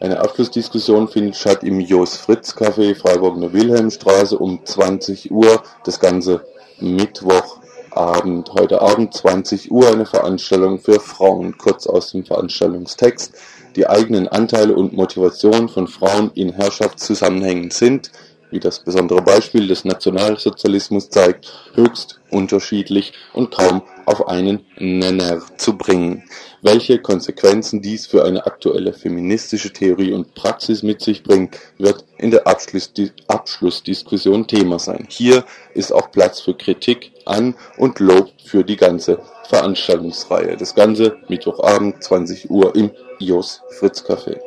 Eine 0.00 0.20
Abschlussdiskussion 0.20 1.08
findet 1.08 1.36
statt 1.36 1.62
im 1.62 1.78
Jos 1.78 2.16
Fritz 2.16 2.56
Café 2.56 2.94
Freiburg 2.94 3.36
in 3.36 3.42
der 3.42 3.52
Wilhelmstraße 3.52 4.38
um 4.38 4.64
20 4.64 5.30
Uhr. 5.30 5.62
Das 5.84 6.00
Ganze 6.00 6.44
Mittwochabend. 6.80 8.50
Heute 8.54 8.80
Abend 8.80 9.14
20 9.14 9.70
Uhr 9.70 9.88
eine 9.88 10.06
Veranstaltung 10.06 10.80
für 10.80 10.98
Frauen. 11.00 11.58
Kurz 11.58 11.86
aus 11.86 12.12
dem 12.12 12.24
Veranstaltungstext. 12.24 13.34
Die 13.76 13.86
eigenen 13.86 14.28
Anteile 14.28 14.74
und 14.74 14.92
Motivation 14.92 15.68
von 15.68 15.88
Frauen 15.88 16.30
in 16.34 16.52
Herrschaftszusammenhängen 16.52 17.70
sind, 17.70 18.10
wie 18.52 18.60
das 18.60 18.80
besondere 18.80 19.22
Beispiel 19.22 19.66
des 19.66 19.84
Nationalsozialismus 19.84 21.10
zeigt, 21.10 21.52
höchst 21.74 22.20
unterschiedlich 22.30 23.12
und 23.32 23.50
kaum 23.50 23.82
auf 24.06 24.28
einen 24.28 24.64
Nenner 24.78 25.42
zu 25.56 25.76
bringen. 25.76 26.24
Welche 26.60 27.00
Konsequenzen 27.00 27.82
dies 27.82 28.06
für 28.06 28.24
eine 28.24 28.46
aktuelle 28.46 28.92
feministische 28.92 29.72
Theorie 29.72 30.12
und 30.12 30.34
Praxis 30.34 30.82
mit 30.82 31.00
sich 31.00 31.22
bringt, 31.22 31.58
wird 31.78 32.04
in 32.18 32.30
der 32.30 32.46
Abschlussdiskussion 32.46 34.46
Thema 34.46 34.78
sein. 34.78 35.06
Hier 35.08 35.44
ist 35.74 35.92
auch 35.92 36.10
Platz 36.12 36.40
für 36.40 36.54
Kritik 36.54 37.12
an 37.24 37.54
und 37.78 37.98
Lob 37.98 38.30
für 38.44 38.64
die 38.64 38.76
ganze 38.76 39.18
Veranstaltungsreihe. 39.48 40.56
Das 40.56 40.74
Ganze 40.74 41.16
Mittwochabend 41.28 42.02
20 42.02 42.50
Uhr 42.50 42.74
im 42.76 42.90
IOS 43.18 43.62
Fritz 43.70 44.02
Café. 44.02 44.38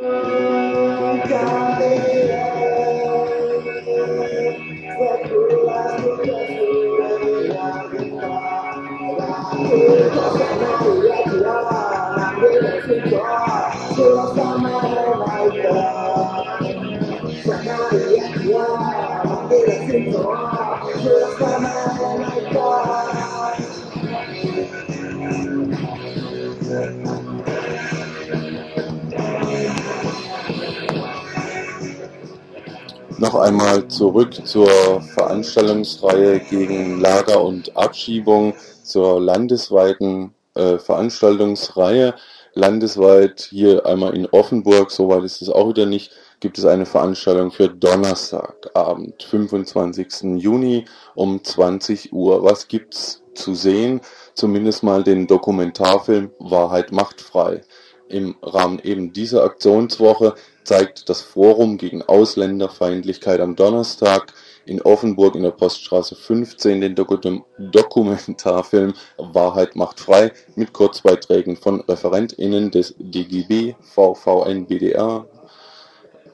Noch 33.26 33.34
einmal 33.34 33.88
zurück 33.88 34.36
zur 34.46 34.70
Veranstaltungsreihe 35.02 36.42
gegen 36.42 37.00
Lager 37.02 37.44
und 37.44 37.76
Abschiebung, 37.76 38.54
zur 38.84 39.20
landesweiten 39.20 40.36
äh, 40.54 40.78
Veranstaltungsreihe. 40.78 42.14
Landesweit 42.54 43.48
hier 43.50 43.84
einmal 43.88 44.16
in 44.16 44.28
Offenburg, 44.28 44.92
soweit 44.92 45.24
ist 45.24 45.42
es 45.42 45.50
auch 45.50 45.70
wieder 45.70 45.88
nicht, 45.88 46.12
gibt 46.40 46.60
es 46.60 46.66
eine 46.66 46.86
Veranstaltung 46.86 47.50
für 47.50 47.68
Donnerstagabend, 47.68 49.24
25. 49.24 50.38
Juni 50.38 50.86
um 51.16 51.44
20 51.44 52.14
Uhr. 52.14 52.44
Was 52.44 52.68
gibt's 52.68 53.24
zu 53.34 53.56
sehen? 53.56 54.02
Zumindest 54.36 54.84
mal 54.84 55.04
den 55.04 55.26
Dokumentarfilm 55.26 56.30
Wahrheit 56.38 56.92
macht 56.92 57.22
frei. 57.22 57.62
Im 58.08 58.36
Rahmen 58.44 58.78
eben 58.84 59.14
dieser 59.14 59.44
Aktionswoche 59.44 60.36
zeigt 60.66 61.10
das 61.10 61.22
Forum 61.22 61.78
gegen 61.78 62.02
Ausländerfeindlichkeit 62.02 63.40
am 63.40 63.56
Donnerstag 63.56 64.34
in 64.66 64.82
Offenburg 64.82 65.36
in 65.36 65.44
der 65.44 65.52
Poststraße 65.52 66.16
15 66.16 66.82
den 66.82 66.96
Dokumentarfilm 66.96 68.94
Wahrheit 69.18 69.76
macht 69.76 70.00
frei 70.00 70.32
mit 70.56 70.74
Kurzbeiträgen 70.74 71.56
von 71.56 71.82
ReferentInnen 71.82 72.72
des 72.72 72.96
DGB, 72.98 73.76
VVN 73.82 74.66
BDR, 74.66 75.28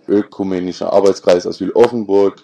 Ökumenischer 0.07 0.91
Arbeitskreis 0.91 1.45
Asyl 1.45 1.71
Offenburg 1.71 2.41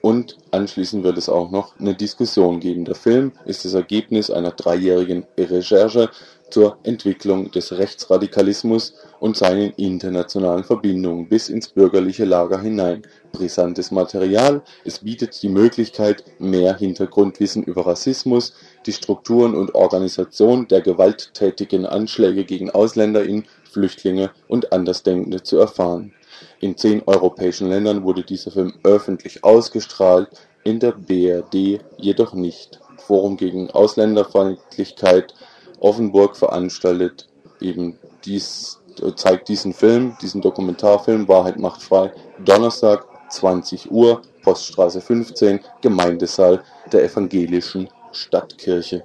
und 0.00 0.36
anschließend 0.50 1.02
wird 1.02 1.16
es 1.16 1.28
auch 1.28 1.50
noch 1.50 1.78
eine 1.80 1.94
Diskussion 1.94 2.60
geben. 2.60 2.84
Der 2.84 2.94
Film 2.94 3.32
ist 3.46 3.64
das 3.64 3.74
Ergebnis 3.74 4.30
einer 4.30 4.50
dreijährigen 4.50 5.26
Recherche 5.38 6.10
zur 6.54 6.78
Entwicklung 6.84 7.50
des 7.50 7.76
Rechtsradikalismus 7.76 8.94
und 9.18 9.36
seinen 9.36 9.72
internationalen 9.72 10.62
Verbindungen 10.62 11.28
bis 11.28 11.48
ins 11.48 11.66
bürgerliche 11.66 12.24
Lager 12.24 12.60
hinein. 12.60 13.02
Brisantes 13.32 13.90
Material, 13.90 14.62
es 14.84 15.00
bietet 15.00 15.42
die 15.42 15.48
Möglichkeit, 15.48 16.22
mehr 16.38 16.76
Hintergrundwissen 16.76 17.64
über 17.64 17.88
Rassismus, 17.88 18.54
die 18.86 18.92
Strukturen 18.92 19.56
und 19.56 19.74
Organisation 19.74 20.68
der 20.68 20.80
gewalttätigen 20.80 21.86
Anschläge 21.86 22.44
gegen 22.44 22.70
AusländerInnen, 22.70 23.46
Flüchtlinge 23.68 24.30
und 24.46 24.72
Andersdenkende 24.72 25.42
zu 25.42 25.58
erfahren. 25.58 26.12
In 26.60 26.76
zehn 26.76 27.02
europäischen 27.06 27.68
Ländern 27.68 28.04
wurde 28.04 28.22
dieser 28.22 28.52
Film 28.52 28.74
öffentlich 28.84 29.42
ausgestrahlt, 29.42 30.28
in 30.62 30.78
der 30.78 30.92
BRD 30.92 31.80
jedoch 31.98 32.32
nicht. 32.32 32.78
Forum 32.96 33.36
gegen 33.36 33.72
Ausländerfeindlichkeit 33.72 35.34
Offenburg 35.84 36.34
veranstaltet 36.34 37.28
eben 37.60 37.98
dies, 38.24 38.80
zeigt 39.16 39.48
diesen 39.48 39.74
Film, 39.74 40.16
diesen 40.22 40.40
Dokumentarfilm 40.40 41.28
Wahrheit 41.28 41.58
macht 41.58 41.82
frei, 41.82 42.10
Donnerstag 42.42 43.04
20 43.28 43.90
Uhr, 43.90 44.22
Poststraße 44.42 45.02
15, 45.02 45.60
Gemeindesaal 45.82 46.64
der 46.90 47.04
evangelischen 47.04 47.90
Stadtkirche. 48.12 49.04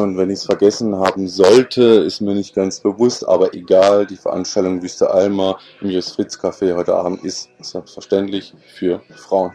Und 0.00 0.16
wenn 0.16 0.30
ich 0.30 0.40
es 0.40 0.44
vergessen 0.44 0.96
haben 0.96 1.28
sollte, 1.28 1.82
ist 1.82 2.20
mir 2.20 2.34
nicht 2.34 2.54
ganz 2.54 2.80
bewusst, 2.80 3.26
aber 3.26 3.54
egal, 3.54 4.06
die 4.06 4.16
Veranstaltung 4.16 4.82
Wüste 4.82 5.10
Alma 5.10 5.58
im 5.80 5.90
Jus 5.90 6.12
Fritz 6.12 6.36
Café 6.36 6.74
heute 6.74 6.94
Abend 6.94 7.24
ist 7.24 7.48
selbstverständlich 7.60 8.54
für 8.74 9.00
Frauen. 9.14 9.52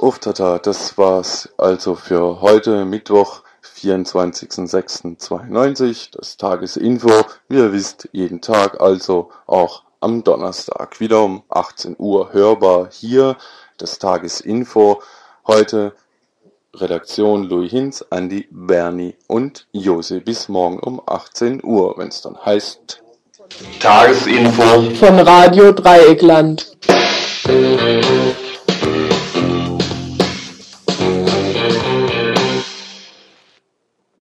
Uff, 0.00 0.18
tata, 0.18 0.58
das 0.58 0.98
war's 0.98 1.48
also 1.56 1.94
für 1.94 2.40
heute 2.40 2.84
Mittwoch, 2.84 3.42
24.06.92, 3.62 6.08
das 6.10 6.36
Tagesinfo. 6.36 7.26
Wie 7.48 7.58
ihr 7.58 7.72
wisst, 7.72 8.08
jeden 8.10 8.40
Tag, 8.40 8.80
also 8.80 9.30
auch 9.46 9.84
am 10.00 10.24
Donnerstag, 10.24 10.98
wieder 10.98 11.22
um 11.22 11.44
18 11.48 11.94
Uhr 11.96 12.32
hörbar 12.32 12.88
hier, 12.90 13.36
das 13.78 14.00
Tagesinfo. 14.00 15.00
Heute 15.46 15.94
Redaktion 16.74 17.44
Louis 17.44 17.70
Hinz, 17.70 18.02
Andi, 18.08 18.48
Bernie 18.50 19.14
und 19.26 19.66
Jose 19.72 20.20
bis 20.20 20.48
morgen 20.48 20.78
um 20.78 21.02
18 21.04 21.62
Uhr, 21.62 21.98
wenn 21.98 22.08
es 22.08 22.22
dann 22.22 22.38
heißt 22.42 23.02
Tagesinfo 23.78 24.90
von 24.94 25.18
Radio 25.20 25.72
Dreieckland. 25.72 26.76